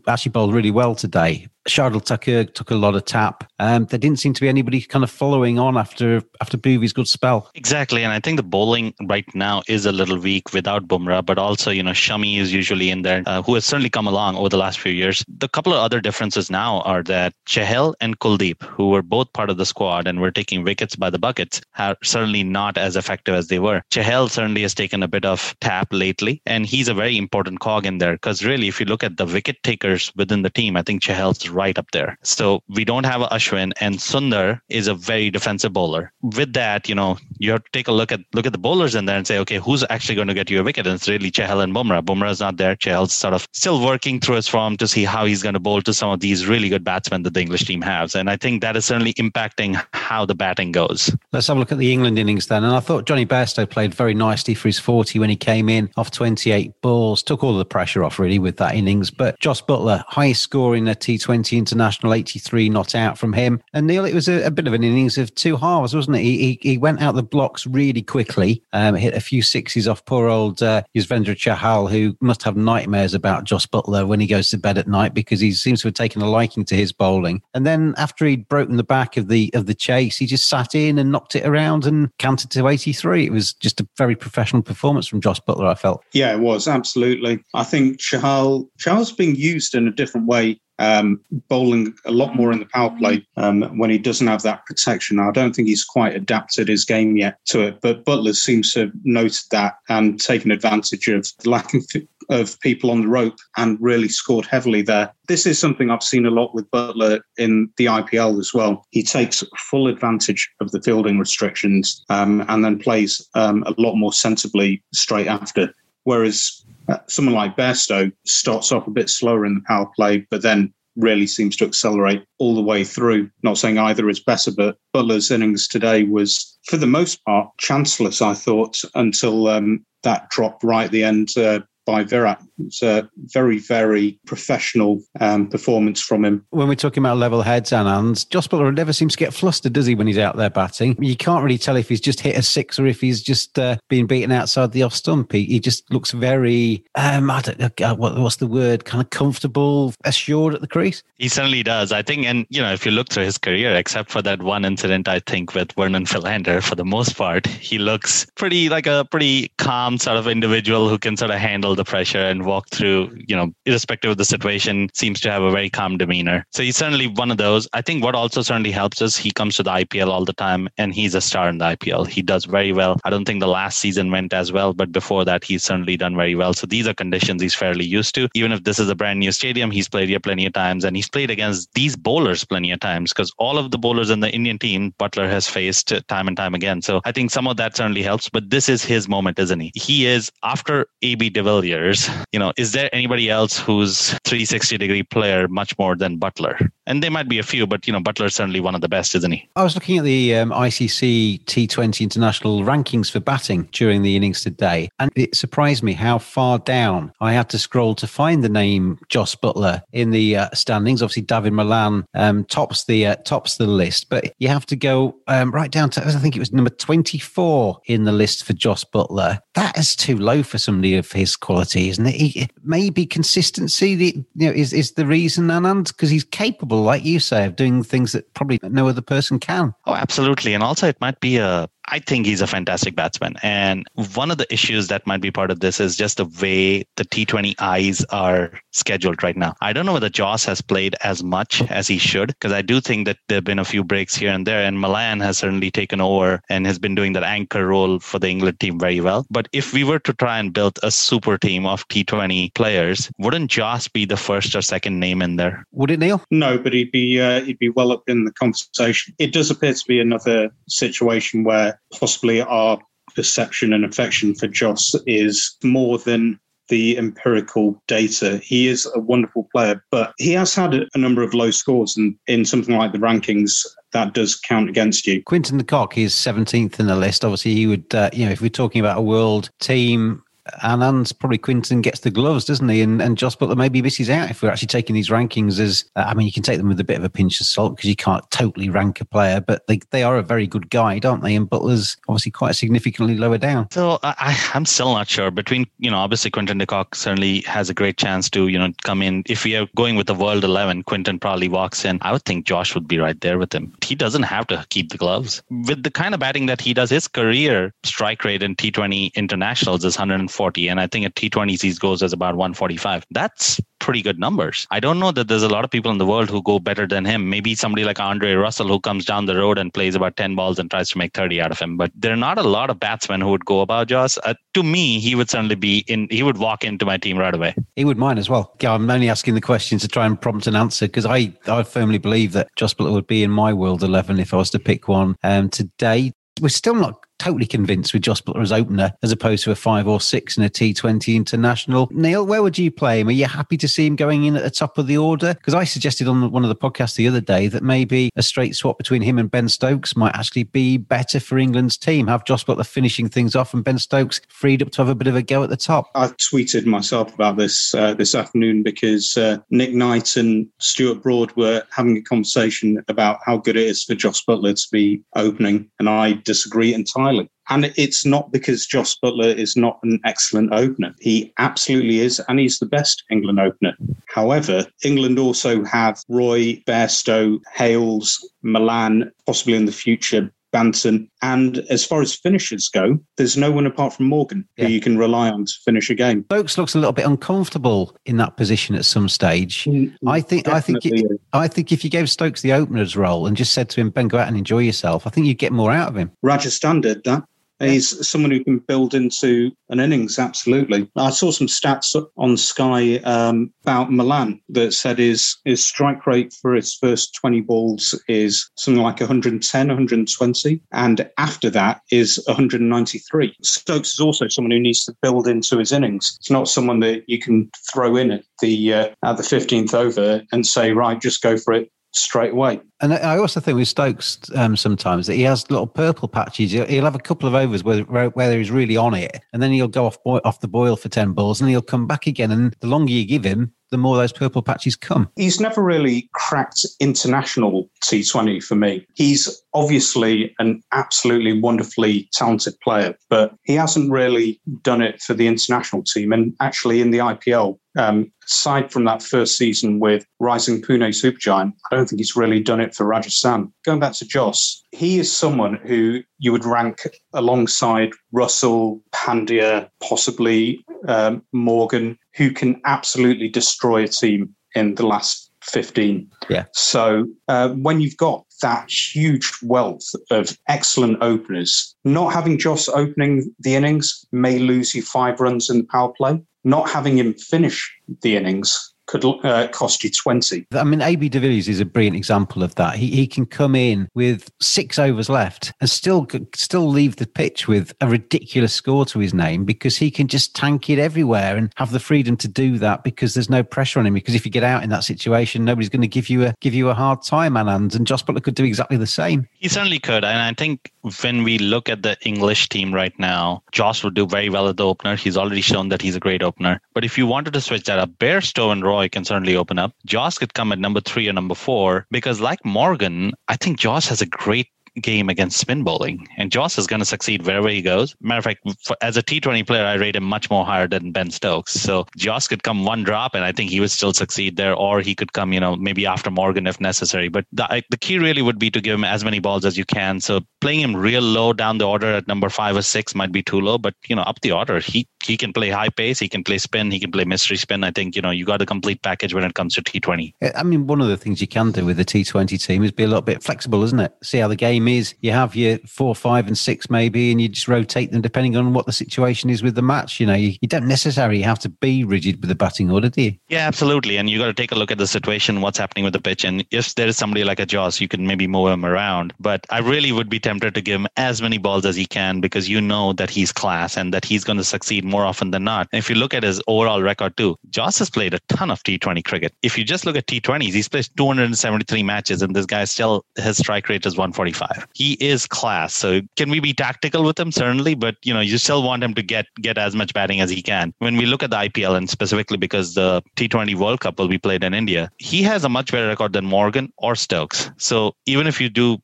actually 0.08 0.30
bowled 0.30 0.52
really 0.52 0.72
well 0.72 0.96
today, 0.96 1.46
Shardul 1.66 2.04
Thakur 2.04 2.44
took 2.44 2.70
a 2.70 2.74
lot 2.74 2.94
of 2.94 3.04
tap. 3.04 3.50
Um, 3.58 3.86
there 3.86 3.98
didn't 3.98 4.20
seem 4.20 4.34
to 4.34 4.40
be 4.40 4.48
anybody 4.48 4.80
kind 4.80 5.02
of 5.02 5.10
following 5.10 5.58
on 5.58 5.76
after 5.76 6.22
after 6.40 6.56
Bhuvi's 6.56 6.92
good 6.92 7.08
spell. 7.08 7.50
Exactly, 7.54 8.04
and 8.04 8.12
I 8.12 8.20
think 8.20 8.36
the 8.36 8.42
bowling 8.42 8.94
right 9.04 9.26
now 9.34 9.62
is 9.68 9.86
a 9.86 9.92
little 9.92 10.18
weak 10.18 10.52
without 10.52 10.86
Bumrah, 10.86 11.24
but 11.24 11.38
also 11.38 11.70
you 11.70 11.82
know 11.82 11.92
Shami 11.92 12.38
is 12.38 12.52
usually 12.52 12.90
in 12.90 13.02
there, 13.02 13.22
uh, 13.26 13.42
who 13.42 13.54
has 13.54 13.64
certainly 13.64 13.90
come 13.90 14.06
along 14.06 14.36
over 14.36 14.48
the 14.48 14.56
last 14.56 14.78
few 14.78 14.92
years. 14.92 15.24
The 15.28 15.48
couple 15.48 15.72
of 15.72 15.78
other 15.78 16.00
differences 16.00 16.50
now 16.50 16.80
are 16.82 17.02
that 17.04 17.32
Chahal 17.46 17.94
and 18.00 18.18
Kuldeep, 18.18 18.62
who 18.62 18.90
were 18.90 19.02
both 19.02 19.32
part 19.32 19.50
of 19.50 19.56
the 19.56 19.66
squad 19.66 20.06
and 20.06 20.20
were 20.20 20.30
taking 20.30 20.62
wickets 20.62 20.96
by 20.96 21.10
the 21.10 21.18
buckets, 21.18 21.60
are 21.78 21.96
certainly 22.02 22.44
not 22.44 22.78
as 22.78 22.96
effective 22.96 23.34
as 23.34 23.48
they 23.48 23.58
were. 23.58 23.82
Chahal 23.90 24.30
certainly 24.30 24.62
has 24.62 24.74
taken 24.74 25.02
a 25.02 25.08
bit 25.08 25.24
of 25.24 25.54
tap 25.60 25.88
lately, 25.90 26.42
and 26.46 26.66
he's 26.66 26.88
a 26.88 26.94
very 26.94 27.16
important 27.16 27.60
cog 27.60 27.86
in 27.86 27.98
there 27.98 28.12
because 28.12 28.44
really, 28.44 28.68
if 28.68 28.78
you 28.78 28.86
look 28.86 29.02
at 29.02 29.16
the 29.16 29.26
wicket 29.26 29.62
takers 29.62 30.12
within 30.14 30.42
the 30.42 30.50
team, 30.50 30.76
I 30.76 30.82
think 30.82 31.02
Chahal's 31.02 31.38
right 31.56 31.78
up 31.78 31.90
there. 31.92 32.18
So 32.22 32.62
we 32.68 32.84
don't 32.84 33.04
have 33.04 33.22
Ashwin, 33.22 33.72
and 33.80 33.96
Sundar 33.96 34.60
is 34.68 34.86
a 34.86 34.94
very 34.94 35.30
defensive 35.30 35.72
bowler. 35.72 36.12
With 36.22 36.52
that, 36.52 36.88
you 36.88 36.94
know, 36.94 37.18
you 37.38 37.50
have 37.52 37.64
to 37.64 37.70
take 37.72 37.88
a 37.88 37.92
look 37.92 38.12
at 38.12 38.20
look 38.34 38.46
at 38.46 38.52
the 38.52 38.58
bowlers 38.58 38.94
in 38.94 39.06
there 39.06 39.16
and 39.16 39.26
say, 39.26 39.38
okay, 39.38 39.58
who's 39.58 39.84
actually 39.90 40.14
going 40.14 40.28
to 40.28 40.34
get 40.34 40.50
you 40.50 40.60
a 40.60 40.62
wicket? 40.62 40.86
And 40.86 40.94
it's 40.94 41.08
really 41.08 41.30
Chahal 41.30 41.62
and 41.62 41.74
Bumrah. 41.74 42.02
Bumrah's 42.02 42.40
not 42.40 42.58
there. 42.58 42.76
Chahal's 42.76 43.12
sort 43.12 43.34
of 43.34 43.46
still 43.52 43.84
working 43.84 44.20
through 44.20 44.36
his 44.36 44.48
form 44.48 44.76
to 44.76 44.86
see 44.86 45.04
how 45.04 45.24
he's 45.24 45.42
going 45.42 45.54
to 45.54 45.60
bowl 45.60 45.82
to 45.82 45.94
some 45.94 46.10
of 46.10 46.20
these 46.20 46.46
really 46.46 46.68
good 46.68 46.84
batsmen 46.84 47.22
that 47.22 47.34
the 47.34 47.40
English 47.40 47.64
team 47.64 47.82
has. 47.82 48.14
And 48.14 48.28
I 48.28 48.36
think 48.36 48.60
that 48.60 48.76
is 48.76 48.84
certainly 48.84 49.14
impacting 49.14 49.82
how 49.92 50.26
the 50.26 50.34
batting 50.34 50.72
goes. 50.72 51.14
Let's 51.32 51.46
have 51.46 51.56
a 51.56 51.60
look 51.60 51.72
at 51.72 51.78
the 51.78 51.92
England 51.92 52.18
innings 52.18 52.46
then. 52.46 52.64
And 52.64 52.74
I 52.74 52.80
thought 52.80 53.06
Jonny 53.06 53.26
Bairstow 53.26 53.68
played 53.68 53.94
very 53.94 54.14
nicely 54.14 54.54
for 54.54 54.68
his 54.68 54.78
40 54.78 55.18
when 55.18 55.30
he 55.30 55.36
came 55.36 55.68
in 55.68 55.90
off 55.96 56.10
28 56.10 56.80
balls, 56.82 57.22
took 57.22 57.42
all 57.42 57.56
the 57.56 57.64
pressure 57.64 58.04
off 58.04 58.18
really 58.18 58.38
with 58.38 58.56
that 58.58 58.74
innings. 58.74 59.10
But 59.10 59.38
Jos 59.40 59.62
Buttler, 59.62 60.04
highest 60.08 60.42
score 60.42 60.76
in 60.76 60.88
a 60.88 60.94
T20 60.94 61.45
international, 61.52 62.14
83 62.14 62.68
not 62.68 62.94
out 62.94 63.18
from 63.18 63.32
him. 63.32 63.62
And 63.72 63.86
Neil, 63.86 64.04
it 64.04 64.14
was 64.14 64.28
a, 64.28 64.44
a 64.44 64.50
bit 64.50 64.66
of 64.66 64.72
an 64.72 64.84
innings 64.84 65.18
of 65.18 65.34
two 65.34 65.56
halves, 65.56 65.94
wasn't 65.94 66.16
it? 66.16 66.22
He, 66.22 66.38
he, 66.38 66.58
he 66.62 66.78
went 66.78 67.02
out 67.02 67.14
the 67.14 67.22
blocks 67.22 67.66
really 67.66 68.02
quickly, 68.02 68.62
um, 68.72 68.94
hit 68.94 69.14
a 69.14 69.20
few 69.20 69.42
sixes 69.42 69.86
off 69.86 70.04
poor 70.04 70.28
old 70.28 70.62
uh, 70.62 70.82
Yuzvendra 70.96 71.36
Chahal, 71.36 71.90
who 71.90 72.16
must 72.20 72.42
have 72.42 72.56
nightmares 72.56 73.14
about 73.14 73.44
Jos 73.44 73.66
Buttler 73.66 74.06
when 74.06 74.20
he 74.20 74.26
goes 74.26 74.48
to 74.50 74.58
bed 74.58 74.78
at 74.78 74.88
night 74.88 75.14
because 75.14 75.40
he 75.40 75.52
seems 75.52 75.82
to 75.82 75.88
have 75.88 75.94
taken 75.94 76.22
a 76.22 76.28
liking 76.28 76.64
to 76.66 76.74
his 76.74 76.92
bowling. 76.92 77.42
And 77.54 77.66
then 77.66 77.94
after 77.96 78.24
he'd 78.24 78.48
broken 78.48 78.76
the 78.76 78.84
back 78.84 79.16
of 79.16 79.28
the 79.28 79.50
of 79.54 79.66
the 79.66 79.74
chase, 79.74 80.16
he 80.16 80.26
just 80.26 80.48
sat 80.48 80.74
in 80.74 80.98
and 80.98 81.12
knocked 81.12 81.36
it 81.36 81.46
around 81.46 81.86
and 81.86 82.10
counted 82.18 82.50
to 82.50 82.68
83. 82.68 83.26
It 83.26 83.32
was 83.32 83.52
just 83.54 83.80
a 83.80 83.88
very 83.96 84.16
professional 84.16 84.62
performance 84.62 85.06
from 85.06 85.20
Jos 85.20 85.40
Buttler, 85.40 85.66
I 85.66 85.74
felt. 85.74 86.04
Yeah, 86.12 86.32
it 86.32 86.40
was 86.40 86.68
absolutely. 86.68 87.42
I 87.54 87.64
think 87.64 87.98
Chahal 87.98 88.68
Chahal's 88.78 89.12
being 89.12 89.36
used 89.36 89.74
in 89.74 89.86
a 89.86 89.92
different 89.92 90.26
way 90.26 90.60
um, 90.78 91.20
bowling 91.48 91.94
a 92.04 92.12
lot 92.12 92.34
more 92.34 92.52
in 92.52 92.58
the 92.58 92.66
power 92.66 92.94
play 92.98 93.26
um, 93.36 93.62
when 93.78 93.90
he 93.90 93.98
doesn't 93.98 94.26
have 94.26 94.42
that 94.42 94.64
protection. 94.66 95.18
I 95.18 95.30
don't 95.30 95.54
think 95.54 95.68
he's 95.68 95.84
quite 95.84 96.14
adapted 96.14 96.68
his 96.68 96.84
game 96.84 97.16
yet 97.16 97.38
to 97.46 97.62
it, 97.62 97.80
but 97.80 98.04
Buttler 98.04 98.34
seems 98.34 98.72
to 98.72 98.80
have 98.80 98.92
noted 99.04 99.42
that 99.50 99.74
and 99.88 100.20
taken 100.20 100.50
advantage 100.50 101.08
of 101.08 101.26
the 101.40 101.50
lack 101.50 101.74
of, 101.74 101.84
of 102.28 102.60
people 102.60 102.90
on 102.90 103.02
the 103.02 103.08
rope 103.08 103.38
and 103.56 103.78
really 103.80 104.08
scored 104.08 104.46
heavily 104.46 104.82
there. 104.82 105.12
This 105.28 105.46
is 105.46 105.58
something 105.58 105.90
I've 105.90 106.02
seen 106.02 106.26
a 106.26 106.30
lot 106.30 106.54
with 106.54 106.70
Buttler 106.70 107.20
in 107.38 107.70
the 107.76 107.86
IPL 107.86 108.38
as 108.38 108.52
well. 108.52 108.86
He 108.90 109.02
takes 109.02 109.42
full 109.70 109.88
advantage 109.88 110.50
of 110.60 110.70
the 110.70 110.82
fielding 110.82 111.18
restrictions 111.18 112.04
um, 112.08 112.44
and 112.48 112.64
then 112.64 112.78
plays 112.78 113.26
um, 113.34 113.64
a 113.66 113.74
lot 113.80 113.96
more 113.96 114.12
sensibly 114.12 114.82
straight 114.92 115.26
after. 115.26 115.72
Whereas 116.04 116.64
uh, 116.88 116.98
someone 117.08 117.34
like 117.34 117.56
Bairstow 117.56 118.12
starts 118.24 118.72
off 118.72 118.86
a 118.86 118.90
bit 118.90 119.10
slower 119.10 119.44
in 119.44 119.54
the 119.54 119.62
power 119.66 119.86
play, 119.94 120.26
but 120.30 120.42
then 120.42 120.72
really 120.96 121.26
seems 121.26 121.56
to 121.56 121.64
accelerate 121.64 122.24
all 122.38 122.54
the 122.54 122.62
way 122.62 122.82
through. 122.84 123.30
Not 123.42 123.58
saying 123.58 123.78
either 123.78 124.08
is 124.08 124.20
better, 124.20 124.50
but 124.50 124.78
Buttler's 124.94 125.30
innings 125.30 125.68
today 125.68 126.04
was, 126.04 126.58
for 126.66 126.76
the 126.76 126.86
most 126.86 127.22
part, 127.24 127.50
chanceless, 127.58 128.22
I 128.22 128.34
thought, 128.34 128.80
until 128.94 129.48
um, 129.48 129.84
that 130.02 130.30
drop 130.30 130.62
right 130.64 130.86
at 130.86 130.90
the 130.92 131.04
end 131.04 131.36
uh, 131.36 131.60
by 131.84 132.02
Virat. 132.02 132.42
It's 132.58 132.82
a 132.82 133.08
very, 133.16 133.58
very 133.58 134.18
professional 134.26 135.02
um, 135.20 135.48
performance 135.48 136.00
from 136.00 136.24
him. 136.24 136.44
When 136.50 136.68
we're 136.68 136.74
talking 136.74 137.02
about 137.02 137.18
level 137.18 137.42
heads, 137.42 137.70
Anand, 137.70 138.28
Jos 138.30 138.48
Buttler 138.48 138.74
never 138.74 138.92
seems 138.92 139.12
to 139.12 139.18
get 139.18 139.34
flustered, 139.34 139.72
does 139.72 139.86
he, 139.86 139.94
when 139.94 140.06
he's 140.06 140.18
out 140.18 140.36
there 140.36 140.50
batting? 140.50 140.96
You 141.02 141.16
can't 141.16 141.42
really 141.42 141.58
tell 141.58 141.76
if 141.76 141.88
he's 141.88 142.00
just 142.00 142.20
hit 142.20 142.36
a 142.36 142.42
six 142.42 142.78
or 142.78 142.86
if 142.86 143.00
he's 143.00 143.22
just 143.22 143.58
uh, 143.58 143.76
being 143.88 144.06
beaten 144.06 144.32
outside 144.32 144.72
the 144.72 144.82
off 144.82 144.94
stump. 144.94 145.32
He, 145.32 145.44
he 145.44 145.60
just 145.60 145.90
looks 145.92 146.12
very, 146.12 146.84
um, 146.94 147.30
I 147.30 147.42
don't 147.42 147.58
know, 147.58 147.70
uh, 147.82 147.94
what, 147.94 148.18
what's 148.18 148.36
the 148.36 148.46
word, 148.46 148.84
kind 148.84 149.02
of 149.02 149.10
comfortable, 149.10 149.92
assured 150.04 150.54
at 150.54 150.60
the 150.60 150.66
crease. 150.66 151.02
He 151.18 151.28
certainly 151.28 151.62
does. 151.62 151.92
I 151.92 152.02
think, 152.02 152.24
and, 152.24 152.46
you 152.48 152.62
know, 152.62 152.72
if 152.72 152.86
you 152.86 152.92
look 152.92 153.10
through 153.10 153.24
his 153.24 153.38
career, 153.38 153.74
except 153.74 154.10
for 154.10 154.22
that 154.22 154.42
one 154.42 154.64
incident, 154.64 155.08
I 155.08 155.20
think, 155.20 155.54
with 155.54 155.72
Vernon 155.72 156.06
Philander, 156.06 156.60
for 156.60 156.74
the 156.74 156.84
most 156.84 157.16
part, 157.16 157.46
he 157.46 157.78
looks 157.78 158.26
pretty 158.36 158.68
like 158.68 158.86
a 158.86 159.06
pretty 159.10 159.52
calm 159.58 159.98
sort 159.98 160.16
of 160.16 160.26
individual 160.26 160.88
who 160.88 160.98
can 160.98 161.16
sort 161.16 161.30
of 161.30 161.38
handle 161.38 161.74
the 161.74 161.84
pressure 161.84 162.18
and 162.18 162.45
walk 162.46 162.70
through, 162.70 163.16
you 163.28 163.36
know, 163.36 163.52
irrespective 163.64 164.12
of 164.12 164.16
the 164.16 164.24
situation, 164.24 164.88
seems 164.94 165.20
to 165.20 165.30
have 165.30 165.42
a 165.42 165.50
very 165.50 165.68
calm 165.68 165.98
demeanor. 165.98 166.46
So 166.52 166.62
he's 166.62 166.76
certainly 166.76 167.08
one 167.08 167.30
of 167.30 167.36
those. 167.36 167.68
I 167.72 167.82
think 167.82 168.02
what 168.02 168.14
also 168.14 168.42
certainly 168.42 168.70
helps 168.70 169.02
is 169.02 169.16
he 169.16 169.30
comes 169.30 169.56
to 169.56 169.62
the 169.62 169.70
IPL 169.70 170.08
all 170.08 170.24
the 170.24 170.32
time 170.32 170.68
and 170.78 170.94
he's 170.94 171.14
a 171.14 171.20
star 171.20 171.48
in 171.48 171.58
the 171.58 171.64
IPL. 171.76 172.06
He 172.06 172.22
does 172.22 172.44
very 172.44 172.72
well. 172.72 172.98
I 173.04 173.10
don't 173.10 173.24
think 173.24 173.40
the 173.40 173.48
last 173.48 173.78
season 173.78 174.10
went 174.10 174.32
as 174.32 174.52
well, 174.52 174.72
but 174.72 174.92
before 174.92 175.24
that, 175.24 175.44
he's 175.44 175.64
certainly 175.64 175.96
done 175.96 176.16
very 176.16 176.34
well. 176.34 176.54
So 176.54 176.66
these 176.66 176.86
are 176.86 176.94
conditions 176.94 177.42
he's 177.42 177.54
fairly 177.54 177.84
used 177.84 178.14
to. 178.14 178.28
Even 178.34 178.52
if 178.52 178.64
this 178.64 178.78
is 178.78 178.88
a 178.88 178.94
brand 178.94 179.20
new 179.20 179.32
stadium, 179.32 179.70
he's 179.70 179.88
played 179.88 180.08
here 180.08 180.20
plenty 180.20 180.46
of 180.46 180.52
times 180.52 180.84
and 180.84 180.96
he's 180.96 181.08
played 181.08 181.30
against 181.30 181.72
these 181.74 181.96
bowlers 181.96 182.44
plenty 182.44 182.70
of 182.70 182.80
times 182.80 183.12
because 183.12 183.32
all 183.38 183.58
of 183.58 183.70
the 183.70 183.78
bowlers 183.78 184.10
in 184.10 184.20
the 184.20 184.30
Indian 184.30 184.58
team, 184.58 184.94
Buttler 184.98 185.28
has 185.28 185.48
faced 185.48 185.92
time 186.08 186.28
and 186.28 186.36
time 186.36 186.54
again. 186.54 186.82
So 186.82 187.00
I 187.04 187.12
think 187.12 187.30
some 187.30 187.46
of 187.46 187.56
that 187.56 187.76
certainly 187.76 188.02
helps, 188.02 188.28
but 188.28 188.50
this 188.50 188.68
is 188.68 188.84
his 188.84 189.08
moment, 189.08 189.38
isn't 189.38 189.60
he? 189.60 189.72
He 189.74 190.06
is, 190.06 190.30
after 190.42 190.86
AB 191.02 191.30
de 191.30 191.42
Villiers, 191.42 192.08
you 192.36 192.40
know, 192.40 192.52
is 192.58 192.72
there 192.72 192.90
anybody 192.92 193.30
else 193.30 193.58
who's 193.58 194.10
360 194.24 194.76
degree 194.76 195.02
player 195.02 195.48
much 195.48 195.76
more 195.78 195.96
than 195.96 196.18
Buttler? 196.18 196.68
And 196.86 197.02
there 197.02 197.10
might 197.10 197.30
be 197.30 197.38
a 197.38 197.42
few, 197.42 197.66
but 197.66 197.86
you 197.86 197.94
know, 197.94 197.98
Buttler's 197.98 198.34
certainly 198.34 198.60
one 198.60 198.74
of 198.74 198.82
the 198.82 198.90
best, 198.90 199.14
isn't 199.14 199.32
he? 199.32 199.48
I 199.56 199.64
was 199.64 199.74
looking 199.74 199.96
at 199.96 200.04
the 200.04 200.36
um, 200.36 200.50
ICC 200.50 201.44
T20 201.44 202.02
international 202.02 202.60
rankings 202.60 203.10
for 203.10 203.20
batting 203.20 203.70
during 203.72 204.02
the 204.02 204.16
innings 204.16 204.42
today, 204.42 204.90
and 204.98 205.10
it 205.16 205.34
surprised 205.34 205.82
me 205.82 205.94
how 205.94 206.18
far 206.18 206.58
down 206.58 207.10
I 207.22 207.32
had 207.32 207.48
to 207.50 207.58
scroll 207.58 207.94
to 207.94 208.06
find 208.06 208.44
the 208.44 208.50
name 208.50 208.98
Jos 209.08 209.34
Buttler 209.34 209.80
in 209.92 210.10
the 210.10 210.36
uh, 210.36 210.50
standings. 210.52 211.02
Obviously, 211.02 211.22
Dawid 211.22 211.52
Malan 211.52 212.04
um, 212.12 212.44
tops 212.44 212.84
the 212.84 213.06
uh, 213.06 213.14
tops 213.16 213.56
the 213.56 213.66
list, 213.66 214.10
but 214.10 214.34
you 214.38 214.48
have 214.48 214.66
to 214.66 214.76
go 214.76 215.16
um, 215.26 215.52
right 215.52 215.70
down 215.70 215.88
to 215.88 216.06
I 216.06 216.10
think 216.10 216.36
it 216.36 216.40
was 216.40 216.52
number 216.52 216.70
24 216.70 217.80
in 217.86 218.04
the 218.04 218.12
list 218.12 218.44
for 218.44 218.52
Jos 218.52 218.84
Buttler. 218.84 219.40
That 219.54 219.78
is 219.78 219.96
too 219.96 220.18
low 220.18 220.42
for 220.42 220.58
somebody 220.58 220.96
of 220.96 221.10
his 221.10 221.34
quality, 221.34 221.88
isn't 221.88 222.04
it? 222.04 222.14
He, 222.14 222.25
maybe 222.62 223.06
consistency 223.06 223.94
the, 223.94 224.24
you 224.34 224.46
know, 224.46 224.52
is 224.52 224.72
is 224.72 224.92
the 224.92 225.06
reason, 225.06 225.48
Anand, 225.48 225.88
because 225.88 226.10
he's 226.10 226.24
capable, 226.24 226.82
like 226.82 227.04
you 227.04 227.20
say, 227.20 227.44
of 227.44 227.56
doing 227.56 227.82
things 227.82 228.12
that 228.12 228.32
probably 228.34 228.58
no 228.62 228.88
other 228.88 229.02
person 229.02 229.38
can. 229.38 229.74
Oh, 229.86 229.94
absolutely, 229.94 230.54
and 230.54 230.62
also 230.62 230.88
it 230.88 231.00
might 231.00 231.20
be 231.20 231.36
a 231.38 231.68
I 231.88 231.98
think 232.00 232.26
he's 232.26 232.40
a 232.40 232.46
fantastic 232.46 232.94
batsman. 232.94 233.36
And 233.42 233.86
one 234.14 234.30
of 234.30 234.38
the 234.38 234.52
issues 234.52 234.88
that 234.88 235.06
might 235.06 235.20
be 235.20 235.30
part 235.30 235.50
of 235.50 235.60
this 235.60 235.80
is 235.80 235.96
just 235.96 236.16
the 236.16 236.24
way 236.24 236.84
the 236.96 237.04
T20 237.04 237.54
eyes 237.60 238.04
are 238.06 238.52
scheduled 238.72 239.22
right 239.22 239.36
now. 239.36 239.54
I 239.60 239.72
don't 239.72 239.86
know 239.86 239.92
whether 239.92 240.08
Jos 240.08 240.44
has 240.46 240.60
played 240.60 240.96
as 241.02 241.22
much 241.22 241.62
as 241.70 241.86
he 241.86 241.98
should, 241.98 242.28
because 242.28 242.52
I 242.52 242.62
do 242.62 242.80
think 242.80 243.06
that 243.06 243.18
there 243.28 243.36
have 243.36 243.44
been 243.44 243.58
a 243.58 243.64
few 243.64 243.84
breaks 243.84 244.14
here 244.14 244.30
and 244.30 244.46
there. 244.46 244.62
And 244.62 244.80
Malan 244.80 245.20
has 245.20 245.38
certainly 245.38 245.70
taken 245.70 246.00
over 246.00 246.40
and 246.48 246.66
has 246.66 246.78
been 246.78 246.94
doing 246.94 247.12
that 247.12 247.22
anchor 247.22 247.66
role 247.66 247.98
for 247.98 248.18
the 248.18 248.28
England 248.28 248.60
team 248.60 248.78
very 248.78 249.00
well. 249.00 249.26
But 249.30 249.48
if 249.52 249.72
we 249.72 249.84
were 249.84 249.98
to 250.00 250.12
try 250.12 250.38
and 250.38 250.52
build 250.52 250.78
a 250.82 250.90
super 250.90 251.38
team 251.38 251.66
of 251.66 251.86
T20 251.88 252.54
players, 252.54 253.10
wouldn't 253.18 253.50
Jos 253.50 253.88
be 253.88 254.04
the 254.04 254.16
first 254.16 254.54
or 254.54 254.62
second 254.62 254.98
name 255.00 255.22
in 255.22 255.36
there? 255.36 255.64
Would 255.72 255.90
it, 255.90 256.00
Neil? 256.00 256.22
No, 256.30 256.58
but 256.58 256.72
he'd 256.72 256.92
be 256.92 257.20
uh, 257.20 257.42
he'd 257.42 257.58
be 257.58 257.68
well 257.68 257.92
up 257.92 258.02
in 258.06 258.24
the 258.24 258.32
conversation. 258.32 259.14
It 259.18 259.32
does 259.32 259.50
appear 259.50 259.72
to 259.72 259.84
be 259.86 260.00
another 260.00 260.50
situation 260.68 261.44
where 261.44 261.75
possibly 261.98 262.40
our 262.40 262.78
perception 263.14 263.72
and 263.72 263.84
affection 263.84 264.34
for 264.34 264.46
Jos 264.46 264.94
is 265.06 265.56
more 265.62 265.98
than 265.98 266.38
the 266.68 266.98
empirical 266.98 267.80
data. 267.86 268.38
He 268.38 268.66
is 268.66 268.90
a 268.94 268.98
wonderful 268.98 269.48
player, 269.52 269.84
but 269.90 270.12
he 270.18 270.32
has 270.32 270.54
had 270.54 270.74
a 270.74 270.98
number 270.98 271.22
of 271.22 271.34
low 271.34 271.50
scores, 271.50 271.96
and 271.96 272.16
in 272.26 272.44
something 272.44 272.76
like 272.76 272.92
the 272.92 272.98
rankings, 272.98 273.64
that 273.92 274.14
does 274.14 274.34
count 274.34 274.68
against 274.68 275.06
you. 275.06 275.22
Quinton 275.22 275.58
de 275.58 275.64
Kock 275.64 275.96
is 275.96 276.12
17th 276.12 276.80
in 276.80 276.86
the 276.86 276.96
list. 276.96 277.24
Obviously, 277.24 277.54
he 277.54 277.66
would, 277.66 277.94
uh, 277.94 278.10
you 278.12 278.26
know, 278.26 278.32
if 278.32 278.40
we're 278.40 278.50
talking 278.50 278.80
about 278.80 278.98
a 278.98 279.02
world 279.02 279.50
team 279.60 280.22
and 280.62 280.82
and 280.82 281.12
probably 281.18 281.38
Quinton 281.38 281.80
gets 281.80 282.00
the 282.00 282.10
gloves, 282.10 282.44
doesn't 282.44 282.68
he? 282.68 282.82
And 282.82 283.00
and 283.00 283.18
Jos 283.18 283.36
Buttler 283.36 283.56
maybe 283.56 283.82
misses 283.82 284.10
out 284.10 284.30
if 284.30 284.42
we're 284.42 284.50
actually 284.50 284.68
taking 284.68 284.94
these 284.94 285.08
rankings 285.08 285.58
as 285.58 285.84
uh, 285.96 286.04
I 286.06 286.14
mean, 286.14 286.26
you 286.26 286.32
can 286.32 286.42
take 286.42 286.58
them 286.58 286.68
with 286.68 286.80
a 286.80 286.84
bit 286.84 286.98
of 286.98 287.04
a 287.04 287.08
pinch 287.08 287.40
of 287.40 287.46
salt 287.46 287.76
because 287.76 287.88
you 287.88 287.96
can't 287.96 288.28
totally 288.30 288.68
rank 288.68 289.00
a 289.00 289.04
player, 289.04 289.40
but 289.40 289.66
they 289.66 289.80
they 289.90 290.02
are 290.02 290.16
a 290.16 290.22
very 290.22 290.46
good 290.46 290.70
guide, 290.70 291.04
aren't 291.04 291.22
they? 291.22 291.34
And 291.34 291.48
Buttler's 291.48 291.96
obviously 292.08 292.32
quite 292.32 292.56
significantly 292.56 293.16
lower 293.16 293.38
down. 293.38 293.70
So 293.70 293.98
I, 294.02 294.50
I'm 294.54 294.66
still 294.66 294.92
not 294.92 295.08
sure. 295.08 295.30
Between 295.30 295.66
you 295.78 295.90
know, 295.90 295.98
obviously 295.98 296.30
Quinton 296.30 296.58
de 296.58 296.66
Kock 296.66 296.94
certainly 296.94 297.40
has 297.42 297.68
a 297.68 297.74
great 297.74 297.96
chance 297.96 298.30
to 298.30 298.48
you 298.48 298.58
know 298.58 298.72
come 298.84 299.02
in. 299.02 299.22
If 299.26 299.44
we 299.44 299.56
are 299.56 299.66
going 299.76 299.96
with 299.96 300.06
the 300.06 300.14
world 300.14 300.44
eleven, 300.44 300.82
Quinton 300.82 301.18
probably 301.18 301.48
walks 301.48 301.84
in. 301.84 301.98
I 302.02 302.12
would 302.12 302.24
think 302.24 302.46
Josh 302.46 302.74
would 302.74 302.88
be 302.88 302.98
right 302.98 303.20
there 303.20 303.38
with 303.38 303.52
him. 303.52 303.74
He 303.84 303.94
doesn't 303.94 304.24
have 304.24 304.46
to 304.48 304.64
keep 304.70 304.90
the 304.90 304.98
gloves 304.98 305.42
with 305.50 305.82
the 305.82 305.90
kind 305.90 306.14
of 306.14 306.20
batting 306.20 306.46
that 306.46 306.60
he 306.60 306.74
does. 306.74 306.90
His 306.90 307.08
career 307.08 307.72
strike 307.84 308.24
rate 308.24 308.42
in 308.42 308.54
T20 308.56 309.14
internationals 309.14 309.84
is 309.84 309.96
104 309.98 310.35
140, 310.36 310.68
and 310.68 310.80
I 310.80 310.86
think 310.86 311.06
at 311.06 311.14
T20s 311.14 311.62
he 311.62 311.72
goes 311.74 312.02
as 312.02 312.12
about 312.12 312.36
145. 312.36 313.04
That's 313.10 313.60
pretty 313.78 314.02
good 314.02 314.18
numbers. 314.18 314.66
I 314.70 314.80
don't 314.80 314.98
know 314.98 315.12
that 315.12 315.28
there's 315.28 315.42
a 315.42 315.48
lot 315.48 315.64
of 315.64 315.70
people 315.70 315.90
in 315.90 315.98
the 315.98 316.06
world 316.06 316.28
who 316.28 316.42
go 316.42 316.58
better 316.58 316.86
than 316.86 317.04
him. 317.04 317.28
Maybe 317.28 317.54
somebody 317.54 317.84
like 317.84 318.00
Andre 318.00 318.34
Russell 318.34 318.68
who 318.68 318.80
comes 318.80 319.04
down 319.04 319.26
the 319.26 319.36
road 319.36 319.58
and 319.58 319.72
plays 319.72 319.94
about 319.94 320.16
10 320.16 320.34
balls 320.34 320.58
and 320.58 320.70
tries 320.70 320.90
to 320.90 320.98
make 320.98 321.14
30 321.14 321.40
out 321.40 321.50
of 321.50 321.58
him. 321.58 321.76
But 321.76 321.92
there 321.94 322.12
are 322.12 322.16
not 322.16 322.38
a 322.38 322.42
lot 322.42 322.70
of 322.70 322.80
batsmen 322.80 323.20
who 323.20 323.30
would 323.30 323.44
go 323.44 323.60
about 323.60 323.88
Jos. 323.88 324.18
Uh, 324.24 324.34
to 324.54 324.62
me, 324.62 324.98
he 324.98 325.14
would 325.14 325.30
certainly 325.30 325.54
be 325.54 325.84
in, 325.86 326.08
he 326.10 326.22
would 326.22 326.38
walk 326.38 326.64
into 326.64 326.84
my 326.84 326.96
team 326.96 327.18
right 327.18 327.34
away. 327.34 327.54
He 327.76 327.84
would 327.84 327.98
mine 327.98 328.18
as 328.18 328.28
well. 328.28 328.54
Yeah, 328.60 328.72
I'm 328.72 328.90
only 328.90 329.08
asking 329.08 329.34
the 329.34 329.40
question 329.40 329.78
to 329.78 329.88
try 329.88 330.06
and 330.06 330.20
prompt 330.20 330.46
an 330.46 330.56
answer 330.56 330.86
because 330.86 331.06
I, 331.06 331.32
I 331.46 331.62
firmly 331.62 331.98
believe 331.98 332.32
that 332.32 332.48
Jos 332.56 332.74
Buttler 332.74 332.92
would 332.92 333.06
be 333.06 333.22
in 333.22 333.30
my 333.30 333.52
world 333.52 333.82
11 333.82 334.18
if 334.18 334.34
I 334.34 334.38
was 334.38 334.50
to 334.50 334.58
pick 334.58 334.88
one 334.88 335.16
um, 335.22 335.48
today. 335.50 336.12
We're 336.40 336.48
still 336.48 336.74
not 336.74 337.05
totally 337.18 337.46
convinced 337.46 337.92
with 337.92 338.02
Jos 338.02 338.20
Buttler 338.20 338.42
as 338.42 338.52
opener 338.52 338.92
as 339.02 339.12
opposed 339.12 339.44
to 339.44 339.50
a 339.50 339.54
five 339.54 339.86
or 339.86 340.00
six 340.00 340.36
in 340.36 340.44
a 340.44 340.48
T20 340.48 341.14
international. 341.14 341.88
Neil, 341.90 342.24
where 342.24 342.42
would 342.42 342.58
you 342.58 342.70
play 342.70 343.00
him? 343.00 343.08
Are 343.08 343.12
you 343.12 343.26
happy 343.26 343.56
to 343.56 343.68
see 343.68 343.86
him 343.86 343.96
going 343.96 344.24
in 344.24 344.36
at 344.36 344.42
the 344.42 344.50
top 344.50 344.78
of 344.78 344.86
the 344.86 344.96
order? 344.96 345.34
Because 345.34 345.54
I 345.54 345.64
suggested 345.64 346.08
on 346.08 346.30
one 346.30 346.44
of 346.44 346.48
the 346.48 346.56
podcasts 346.56 346.96
the 346.96 347.08
other 347.08 347.20
day 347.20 347.48
that 347.48 347.62
maybe 347.62 348.10
a 348.16 348.22
straight 348.22 348.54
swap 348.54 348.78
between 348.78 349.02
him 349.02 349.18
and 349.18 349.30
Ben 349.30 349.48
Stokes 349.48 349.96
might 349.96 350.14
actually 350.14 350.44
be 350.44 350.76
better 350.76 351.20
for 351.20 351.38
England's 351.38 351.76
team. 351.76 352.06
Have 352.06 352.24
Jos 352.24 352.44
Buttler 352.44 352.66
finishing 352.66 353.08
things 353.08 353.34
off 353.34 353.54
and 353.54 353.64
Ben 353.64 353.78
Stokes 353.78 354.20
freed 354.28 354.62
up 354.62 354.70
to 354.70 354.82
have 354.82 354.88
a 354.88 354.94
bit 354.94 355.06
of 355.06 355.16
a 355.16 355.22
go 355.22 355.42
at 355.42 355.50
the 355.50 355.56
top. 355.56 355.90
I 355.94 356.08
tweeted 356.08 356.66
myself 356.66 357.14
about 357.14 357.36
this 357.36 357.74
uh, 357.74 357.94
this 357.94 358.14
afternoon 358.14 358.62
because 358.62 359.16
uh, 359.16 359.38
Nick 359.50 359.72
Knight 359.72 360.16
and 360.16 360.46
Stuart 360.58 361.02
Broad 361.02 361.34
were 361.36 361.62
having 361.70 361.96
a 361.96 362.02
conversation 362.02 362.82
about 362.88 363.20
how 363.24 363.38
good 363.38 363.56
it 363.56 363.66
is 363.66 363.84
for 363.84 363.94
Jos 363.94 364.24
Buttler 364.24 364.54
to 364.54 364.68
be 364.70 365.02
opening, 365.14 365.70
and 365.78 365.88
I 365.88 366.14
disagree 366.24 366.74
entirely 366.74 367.05
entirely. 367.08 367.30
And 367.48 367.72
it's 367.76 368.04
not 368.04 368.32
because 368.32 368.66
Jos 368.66 368.98
Buttler 369.02 369.34
is 369.34 369.56
not 369.56 369.78
an 369.84 370.00
excellent 370.04 370.52
opener. 370.52 370.92
He 371.00 371.32
absolutely 371.38 372.00
is, 372.00 372.20
and 372.28 372.40
he's 372.40 372.58
the 372.58 372.66
best 372.66 373.04
England 373.10 373.38
opener. 373.38 373.74
However, 374.08 374.66
England 374.84 375.18
also 375.18 375.62
have 375.64 376.02
Roy, 376.08 376.60
Bairstow, 376.66 377.38
Hales, 377.54 378.28
Malan, 378.42 379.12
possibly 379.26 379.54
in 379.54 379.66
the 379.66 379.72
future, 379.72 380.32
Banton. 380.52 381.08
And 381.22 381.58
as 381.70 381.84
far 381.84 382.00
as 382.00 382.14
finishers 382.14 382.68
go, 382.68 382.98
there's 383.16 383.36
no 383.36 383.50
one 383.50 383.66
apart 383.66 383.92
from 383.94 384.06
Morgan 384.06 384.48
yeah. 384.56 384.66
who 384.66 384.72
you 384.72 384.80
can 384.80 384.98
rely 384.98 385.30
on 385.30 385.44
to 385.44 385.52
finish 385.64 385.90
a 385.90 385.94
game. 385.94 386.24
Stokes 386.30 386.58
looks 386.58 386.74
a 386.74 386.78
little 386.78 386.92
bit 386.92 387.06
uncomfortable 387.06 387.96
in 388.06 388.16
that 388.18 388.36
position 388.36 388.74
at 388.74 388.84
some 388.84 389.08
stage. 389.08 389.64
Mm-hmm. 389.64 390.08
I 390.08 390.20
think 390.20 390.48
I 390.48 390.60
think 390.60 390.84
it, 390.84 391.20
I 391.32 391.48
think 391.48 391.72
if 391.72 391.84
you 391.84 391.90
gave 391.90 392.10
Stokes 392.10 392.42
the 392.42 392.52
opener's 392.52 392.96
role 392.96 393.26
and 393.26 393.36
just 393.36 393.52
said 393.52 393.68
to 393.70 393.80
him, 393.80 393.90
Ben, 393.90 394.08
go 394.08 394.18
out 394.18 394.28
and 394.28 394.36
enjoy 394.36 394.58
yourself, 394.58 395.06
I 395.06 395.10
think 395.10 395.26
you'd 395.26 395.38
get 395.38 395.52
more 395.52 395.72
out 395.72 395.88
of 395.88 395.96
him. 395.96 396.12
Rajasthan 396.22 396.80
did 396.80 397.04
that. 397.04 397.24
He's 397.58 398.06
someone 398.06 398.30
who 398.30 398.44
can 398.44 398.58
build 398.58 398.94
into 398.94 399.50
an 399.70 399.80
innings, 399.80 400.18
absolutely. 400.18 400.90
I 400.96 401.10
saw 401.10 401.30
some 401.30 401.46
stats 401.46 401.96
on 402.16 402.36
Sky 402.36 402.96
um, 402.98 403.52
about 403.62 403.90
Malan 403.90 404.40
that 404.50 404.74
said 404.74 404.98
his, 404.98 405.36
his 405.44 405.64
strike 405.64 406.06
rate 406.06 406.34
for 406.42 406.54
his 406.54 406.74
first 406.74 407.14
20 407.14 407.40
balls 407.42 407.98
is 408.08 408.50
something 408.56 408.82
like 408.82 409.00
110, 409.00 409.68
120. 409.68 410.60
And 410.72 411.10
after 411.18 411.48
that 411.50 411.80
is 411.90 412.22
193. 412.26 413.34
Stokes 413.42 413.94
is 413.94 414.00
also 414.00 414.28
someone 414.28 414.50
who 414.50 414.60
needs 414.60 414.84
to 414.84 414.94
build 415.00 415.26
into 415.26 415.58
his 415.58 415.72
innings. 415.72 416.16
It's 416.20 416.30
not 416.30 416.48
someone 416.48 416.80
that 416.80 417.04
you 417.06 417.18
can 417.18 417.50
throw 417.72 417.96
in 417.96 418.10
at 418.10 418.24
the, 418.40 418.74
uh, 418.74 418.88
at 419.04 419.16
the 419.16 419.22
15th 419.22 419.72
over 419.72 420.22
and 420.32 420.46
say, 420.46 420.72
right, 420.72 421.00
just 421.00 421.22
go 421.22 421.38
for 421.38 421.54
it 421.54 421.70
straight 421.96 422.32
away. 422.32 422.60
And 422.80 422.92
I 422.92 423.16
also 423.16 423.40
think 423.40 423.56
with 423.56 423.68
Stokes 423.68 424.18
um, 424.34 424.56
sometimes 424.56 425.06
that 425.06 425.14
he 425.14 425.22
has 425.22 425.50
little 425.50 425.66
purple 425.66 426.08
patches. 426.08 426.52
He'll 426.52 426.84
have 426.84 426.94
a 426.94 426.98
couple 426.98 427.28
of 427.28 427.34
overs 427.34 427.64
where, 427.64 427.82
where 427.82 428.38
he's 428.38 428.50
really 428.50 428.76
on 428.76 428.94
it, 428.94 429.20
and 429.32 429.42
then 429.42 429.50
he'll 429.52 429.68
go 429.68 429.86
off 429.86 429.98
off 430.04 430.40
the 430.40 430.48
boil 430.48 430.76
for 430.76 430.88
ten 430.88 431.12
balls, 431.12 431.40
and 431.40 431.48
he'll 431.48 431.62
come 431.62 431.86
back 431.86 432.06
again. 432.06 432.30
And 432.30 432.54
the 432.60 432.66
longer 432.66 432.92
you 432.92 433.06
give 433.06 433.24
him, 433.24 433.52
the 433.70 433.78
more 433.78 433.96
those 433.96 434.12
purple 434.12 434.42
patches 434.42 434.76
come. 434.76 435.10
He's 435.16 435.40
never 435.40 435.62
really 435.62 436.08
cracked 436.14 436.66
international 436.80 437.68
T20 437.84 438.42
for 438.42 438.54
me. 438.54 438.86
He's 438.94 439.42
obviously 439.54 440.34
an 440.38 440.62
absolutely 440.72 441.40
wonderfully 441.40 442.08
talented 442.12 442.54
player, 442.62 442.94
but 443.08 443.34
he 443.44 443.54
hasn't 443.54 443.90
really 443.90 444.40
done 444.62 444.82
it 444.82 445.00
for 445.00 445.14
the 445.14 445.26
international 445.26 445.82
team. 445.82 446.12
And 446.12 446.34
actually, 446.40 446.80
in 446.80 446.90
the 446.90 446.98
IPL, 446.98 447.58
um, 447.76 448.10
aside 448.26 448.72
from 448.72 448.84
that 448.84 449.02
first 449.02 449.36
season 449.36 449.80
with 449.80 450.06
Rising 450.20 450.62
Pune 450.62 450.88
Supergiant, 450.88 451.52
I 451.70 451.76
don't 451.76 451.86
think 451.88 452.00
he's 452.00 452.16
really 452.16 452.40
done 452.40 452.60
it 452.60 452.74
for 452.74 452.86
Rajasthan. 452.86 453.52
Going 453.64 453.80
back 453.80 453.92
to 453.94 454.06
Jos, 454.06 454.62
he 454.72 454.98
is 454.98 455.14
someone 455.14 455.54
who 455.64 456.00
you 456.18 456.32
would 456.32 456.44
rank 456.44 456.82
alongside 457.12 457.90
Russell, 458.12 458.82
Pandya, 458.94 459.68
possibly 459.82 460.64
um, 460.88 461.22
Morgan, 461.32 461.98
who 462.16 462.30
can 462.30 462.60
absolutely 462.64 463.28
destroy 463.28 463.84
a 463.84 463.88
team 463.88 464.34
in 464.54 464.74
the 464.74 464.86
last 464.86 465.30
15. 465.42 466.10
Yeah. 466.28 466.44
So 466.52 467.06
uh, 467.28 467.50
when 467.50 467.80
you've 467.80 467.96
got 467.96 468.24
that 468.42 468.70
huge 468.70 469.30
wealth 469.42 469.86
of 470.10 470.36
excellent 470.48 470.98
openers, 471.02 471.74
not 471.84 472.12
having 472.12 472.38
Jos 472.38 472.68
opening 472.68 473.32
the 473.40 473.54
innings 473.54 474.06
may 474.12 474.38
lose 474.38 474.74
you 474.74 474.82
five 474.82 475.20
runs 475.20 475.48
in 475.50 475.58
the 475.58 475.66
power 475.70 475.92
play. 475.96 476.20
Not 476.44 476.70
having 476.70 476.96
him 476.96 477.12
finish 477.14 477.72
the 478.02 478.16
innings 478.16 478.72
could 478.86 479.04
uh, 479.04 479.48
cost 479.48 479.84
you 479.84 479.90
20. 479.90 480.46
I 480.52 480.64
mean, 480.64 480.80
AB 480.80 481.08
de 481.08 481.20
Villiers 481.20 481.48
is 481.48 481.60
a 481.60 481.64
brilliant 481.64 481.96
example 481.96 482.42
of 482.42 482.54
that. 482.54 482.76
He, 482.76 482.90
he 482.90 483.06
can 483.06 483.26
come 483.26 483.54
in 483.54 483.88
with 483.94 484.30
six 484.40 484.78
overs 484.78 485.08
left 485.08 485.52
and 485.60 485.68
still 485.68 486.06
still 486.34 486.68
leave 486.68 486.96
the 486.96 487.06
pitch 487.06 487.48
with 487.48 487.74
a 487.80 487.88
ridiculous 487.88 488.54
score 488.54 488.84
to 488.86 488.98
his 488.98 489.12
name 489.12 489.44
because 489.44 489.76
he 489.76 489.90
can 489.90 490.08
just 490.08 490.34
tank 490.34 490.70
it 490.70 490.78
everywhere 490.78 491.36
and 491.36 491.52
have 491.56 491.72
the 491.72 491.80
freedom 491.80 492.16
to 492.18 492.28
do 492.28 492.58
that 492.58 492.84
because 492.84 493.14
there's 493.14 493.30
no 493.30 493.42
pressure 493.42 493.80
on 493.80 493.86
him. 493.86 493.94
Because 493.94 494.14
if 494.14 494.24
you 494.24 494.30
get 494.30 494.44
out 494.44 494.62
in 494.62 494.70
that 494.70 494.84
situation, 494.84 495.44
nobody's 495.44 495.68
going 495.68 495.82
to 495.82 495.88
give 495.88 496.08
you 496.08 496.24
a 496.24 496.34
give 496.40 496.54
you 496.54 496.68
a 496.68 496.74
hard 496.74 497.02
time, 497.02 497.34
Anand. 497.34 497.74
And 497.74 497.86
Jos 497.86 498.02
Buttler 498.02 498.22
could 498.22 498.34
do 498.34 498.44
exactly 498.44 498.76
the 498.76 498.86
same. 498.86 499.28
He 499.34 499.48
certainly 499.48 499.78
could. 499.78 500.04
And 500.04 500.18
I 500.18 500.32
think 500.32 500.72
when 501.02 501.24
we 501.24 501.38
look 501.38 501.68
at 501.68 501.82
the 501.82 501.96
English 502.04 502.48
team 502.48 502.72
right 502.72 502.96
now, 502.98 503.42
Jos 503.52 503.82
would 503.82 503.94
do 503.94 504.06
very 504.06 504.28
well 504.28 504.48
at 504.48 504.56
the 504.56 504.66
opener. 504.66 504.96
He's 504.96 505.16
already 505.16 505.40
shown 505.40 505.68
that 505.70 505.82
he's 505.82 505.96
a 505.96 506.00
great 506.00 506.22
opener. 506.22 506.60
But 506.74 506.84
if 506.84 506.96
you 506.96 507.06
wanted 507.06 507.32
to 507.32 507.40
switch 507.40 507.64
that 507.64 507.78
up, 507.78 507.90
Bairstow 507.98 508.52
and 508.52 508.64
Roy 508.64 508.75
Roy 508.76 508.88
can 508.88 509.04
certainly 509.04 509.36
open 509.36 509.58
up. 509.58 509.72
Jos 509.86 510.18
could 510.18 510.34
come 510.34 510.52
at 510.52 510.58
number 510.58 510.80
three 510.80 511.08
or 511.08 511.12
number 511.12 511.34
four 511.34 511.86
because, 511.90 512.20
like 512.20 512.44
Morgan, 512.44 513.12
I 513.28 513.36
think 513.36 513.58
Jos 513.58 513.88
has 513.88 514.02
a 514.02 514.06
great 514.06 514.48
game 514.82 515.08
against 515.08 515.38
spin 515.38 515.62
bowling. 515.62 516.06
And 516.18 516.30
Jos 516.30 516.58
is 516.58 516.66
going 516.66 516.80
to 516.80 516.86
succeed 516.86 517.24
wherever 517.24 517.48
he 517.48 517.62
goes. 517.62 517.96
Matter 518.00 518.18
of 518.18 518.24
fact, 518.24 518.40
for, 518.62 518.76
as 518.82 518.98
a 518.98 519.02
T20 519.02 519.46
player, 519.46 519.64
I 519.64 519.74
rate 519.74 519.96
him 519.96 520.04
much 520.04 520.28
more 520.28 520.44
higher 520.44 520.68
than 520.68 520.92
Ben 520.92 521.10
Stokes. 521.10 521.52
So 521.52 521.86
Jos 521.96 522.28
could 522.28 522.42
come 522.42 522.64
one 522.64 522.84
drop, 522.84 523.14
and 523.14 523.24
I 523.24 523.32
think 523.32 523.50
he 523.50 523.60
would 523.60 523.70
still 523.70 523.94
succeed 523.94 524.36
there, 524.36 524.54
or 524.54 524.80
he 524.80 524.94
could 524.94 525.14
come, 525.14 525.32
you 525.32 525.40
know, 525.40 525.56
maybe 525.56 525.86
after 525.86 526.10
Morgan 526.10 526.46
if 526.46 526.60
necessary. 526.60 527.08
But 527.08 527.24
the, 527.32 527.62
the 527.70 527.78
key 527.78 527.98
really 527.98 528.22
would 528.22 528.38
be 528.38 528.50
to 528.50 528.60
give 528.60 528.74
him 528.74 528.84
as 528.84 529.04
many 529.04 529.18
balls 529.18 529.44
as 529.46 529.56
you 529.56 529.64
can. 529.64 530.00
So 530.00 530.20
playing 530.40 530.60
him 530.60 530.76
real 530.76 531.02
low 531.02 531.32
down 531.32 531.58
the 531.58 531.66
order 531.66 531.94
at 531.94 532.06
number 532.06 532.28
five 532.28 532.56
or 532.56 532.62
six 532.62 532.94
might 532.94 533.12
be 533.12 533.22
too 533.22 533.40
low, 533.40 533.56
but 533.56 533.74
you 533.88 533.96
know, 533.96 534.02
up 534.02 534.20
the 534.20 534.32
order, 534.32 534.60
he 534.60 534.86
he 535.06 535.16
can 535.16 535.32
play 535.32 535.50
high 535.50 535.68
pace, 535.68 535.98
he 535.98 536.08
can 536.08 536.24
play 536.24 536.38
spin, 536.38 536.70
he 536.70 536.80
can 536.80 536.90
play 536.90 537.04
mystery 537.04 537.36
spin. 537.36 537.64
I 537.64 537.70
think 537.70 537.96
you 537.96 538.02
know 538.02 538.10
you 538.10 538.24
got 538.24 538.42
a 538.42 538.46
complete 538.46 538.82
package 538.82 539.14
when 539.14 539.24
it 539.24 539.34
comes 539.34 539.54
to 539.54 539.62
T20. 539.62 540.14
I 540.34 540.42
mean, 540.42 540.66
one 540.66 540.80
of 540.80 540.88
the 540.88 540.96
things 540.96 541.20
you 541.20 541.26
can 541.26 541.52
do 541.52 541.64
with 541.64 541.76
the 541.76 541.84
T20 541.84 542.42
team 542.42 542.64
is 542.64 542.72
be 542.72 542.84
a 542.84 542.86
little 542.86 543.02
bit 543.02 543.22
flexible, 543.22 543.62
isn't 543.62 543.80
it? 543.80 543.94
See 544.02 544.18
how 544.18 544.28
the 544.28 544.36
game 544.36 544.68
is. 544.68 544.94
You 545.00 545.12
have 545.12 545.36
your 545.36 545.58
four, 545.66 545.94
five, 545.94 546.26
and 546.26 546.36
six 546.36 546.68
maybe, 546.68 547.10
and 547.10 547.20
you 547.20 547.28
just 547.28 547.48
rotate 547.48 547.92
them 547.92 548.02
depending 548.02 548.36
on 548.36 548.52
what 548.52 548.66
the 548.66 548.72
situation 548.72 549.30
is 549.30 549.42
with 549.42 549.54
the 549.54 549.62
match. 549.62 550.00
You 550.00 550.06
know, 550.06 550.14
you, 550.14 550.34
you 550.40 550.48
don't 550.48 550.66
necessarily 550.66 551.22
have 551.22 551.38
to 551.40 551.48
be 551.48 551.84
rigid 551.84 552.20
with 552.20 552.28
the 552.28 552.34
batting 552.34 552.70
order, 552.70 552.88
do 552.88 553.02
you? 553.02 553.14
Yeah, 553.28 553.46
absolutely. 553.46 553.96
And 553.96 554.10
you 554.10 554.18
got 554.18 554.26
to 554.26 554.34
take 554.34 554.52
a 554.52 554.56
look 554.56 554.70
at 554.70 554.78
the 554.78 554.86
situation, 554.86 555.40
what's 555.40 555.58
happening 555.58 555.84
with 555.84 555.92
the 555.92 556.00
pitch, 556.00 556.24
and 556.24 556.44
if 556.50 556.74
there 556.74 556.88
is 556.88 556.96
somebody 556.96 557.24
like 557.24 557.40
a 557.40 557.46
Jos, 557.46 557.80
you 557.80 557.88
can 557.88 558.06
maybe 558.06 558.26
move 558.26 558.50
him 558.50 558.64
around. 558.64 559.12
But 559.20 559.46
I 559.50 559.58
really 559.58 559.92
would 559.92 560.08
be 560.08 560.18
tempted 560.18 560.54
to 560.54 560.60
give 560.60 560.80
him 560.80 560.86
as 560.96 561.22
many 561.22 561.38
balls 561.38 561.66
as 561.66 561.76
he 561.76 561.86
can 561.86 562.20
because 562.20 562.48
you 562.48 562.60
know 562.60 562.92
that 562.94 563.10
he's 563.10 563.32
class 563.32 563.76
and 563.76 563.92
that 563.94 564.04
he's 564.04 564.24
going 564.24 564.38
to 564.38 564.44
succeed 564.44 564.84
more 564.84 564.95
often 565.04 565.30
than 565.30 565.44
not. 565.44 565.68
And 565.72 565.78
if 565.78 565.90
you 565.90 565.96
look 565.96 566.14
at 566.14 566.22
his 566.22 566.40
overall 566.46 566.82
record 566.82 567.16
too, 567.16 567.36
Jos 567.50 567.78
has 567.78 567.90
played 567.90 568.14
a 568.14 568.18
ton 568.28 568.50
of 568.50 568.62
T20 568.62 569.04
cricket. 569.04 569.34
If 569.42 569.58
you 569.58 569.64
just 569.64 569.84
look 569.86 569.96
at 569.96 570.06
T20s, 570.06 570.52
he's 570.52 570.68
played 570.68 570.88
273 570.96 571.82
matches 571.82 572.22
and 572.22 572.34
this 572.34 572.46
guy 572.46 572.64
still, 572.64 573.04
his 573.16 573.38
strike 573.38 573.68
rate 573.68 573.84
is 573.86 573.96
145. 573.96 574.66
He 574.74 574.94
is 574.94 575.26
class. 575.26 575.74
So 575.74 576.00
can 576.16 576.30
we 576.30 576.40
be 576.40 576.52
tactical 576.52 577.04
with 577.04 577.18
him? 577.18 577.32
Certainly, 577.32 577.74
but 577.74 577.96
you 578.04 578.14
know, 578.14 578.20
you 578.20 578.38
still 578.38 578.62
want 578.62 578.82
him 578.82 578.94
to 578.94 579.02
get, 579.02 579.26
get 579.40 579.58
as 579.58 579.74
much 579.74 579.92
batting 579.92 580.20
as 580.20 580.30
he 580.30 580.42
can. 580.42 580.72
When 580.78 580.96
we 580.96 581.06
look 581.06 581.22
at 581.22 581.30
the 581.30 581.36
IPL 581.36 581.76
and 581.76 581.88
specifically 581.88 582.36
because 582.36 582.74
the 582.74 583.02
T20 583.16 583.54
World 583.54 583.80
Cup 583.80 583.98
will 583.98 584.08
be 584.08 584.18
played 584.18 584.44
in 584.44 584.54
India, 584.54 584.90
he 584.98 585.22
has 585.22 585.44
a 585.44 585.48
much 585.48 585.72
better 585.72 585.86
record 585.86 586.12
than 586.12 586.24
Morgan 586.24 586.72
or 586.78 586.94
Stokes. 586.94 587.50
So 587.56 587.94
even 588.06 588.26
if 588.26 588.40
you 588.40 588.48
do, 588.48 588.78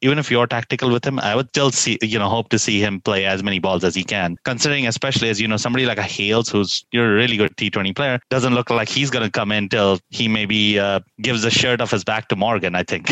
even 0.00 0.18
if 0.18 0.30
you're 0.30 0.46
tactical 0.46 0.90
with 0.90 1.04
him, 1.04 1.18
I 1.18 1.34
would 1.34 1.48
still 1.48 1.70
see, 1.70 1.98
you 2.02 2.18
know, 2.18 2.28
hope 2.28 2.48
to 2.50 2.58
see 2.58 2.80
him 2.80 3.00
play 3.00 3.24
as 3.26 3.42
many 3.42 3.58
balls 3.58 3.84
as 3.84 3.94
he 3.94 4.04
can, 4.04 4.36
considering 4.44 4.86
especially 4.86 5.28
as, 5.28 5.40
you 5.40 5.48
know, 5.48 5.56
somebody 5.58 5.86
like 5.86 5.98
a 5.98 6.02
Hales, 6.02 6.48
who's 6.48 6.84
you're 6.92 7.12
a 7.12 7.14
really 7.14 7.36
good 7.36 7.56
T20 7.56 7.94
player, 7.94 8.20
doesn't 8.30 8.54
look 8.54 8.70
like 8.70 8.88
he's 8.88 9.10
going 9.10 9.24
to 9.24 9.30
come 9.30 9.52
in 9.52 9.68
till 9.68 9.98
he 10.10 10.28
maybe 10.28 10.78
uh, 10.78 11.00
gives 11.20 11.42
the 11.42 11.50
shirt 11.50 11.80
off 11.80 11.90
his 11.90 12.04
back 12.04 12.28
to 12.28 12.36
Morgan, 12.36 12.74
I 12.74 12.82
think. 12.82 13.10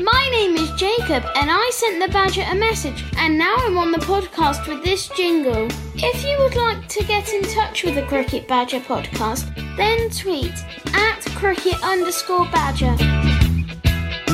My 0.00 0.28
name 0.30 0.56
is 0.56 0.70
Jacob 0.72 1.24
and 1.36 1.50
I 1.50 1.70
sent 1.72 2.00
the 2.04 2.08
Badger 2.12 2.44
a 2.48 2.54
message, 2.54 3.04
and 3.16 3.38
now 3.38 3.54
I'm 3.58 3.78
on 3.78 3.92
the 3.92 3.98
podcast 3.98 4.66
with 4.68 4.84
this 4.84 5.08
jingle. 5.10 5.68
If 5.94 6.24
you 6.24 6.36
would 6.38 6.54
like 6.54 6.88
to 6.88 7.04
get 7.04 7.32
in 7.32 7.42
touch 7.42 7.84
with 7.84 7.94
the 7.94 8.02
Cricket 8.02 8.46
Badger 8.48 8.80
podcast, 8.80 9.54
then 9.76 10.10
tweet 10.10 10.52
at 10.94 11.20
cricket 11.36 11.82
underscore 11.82 12.46
badger. 12.46 13.37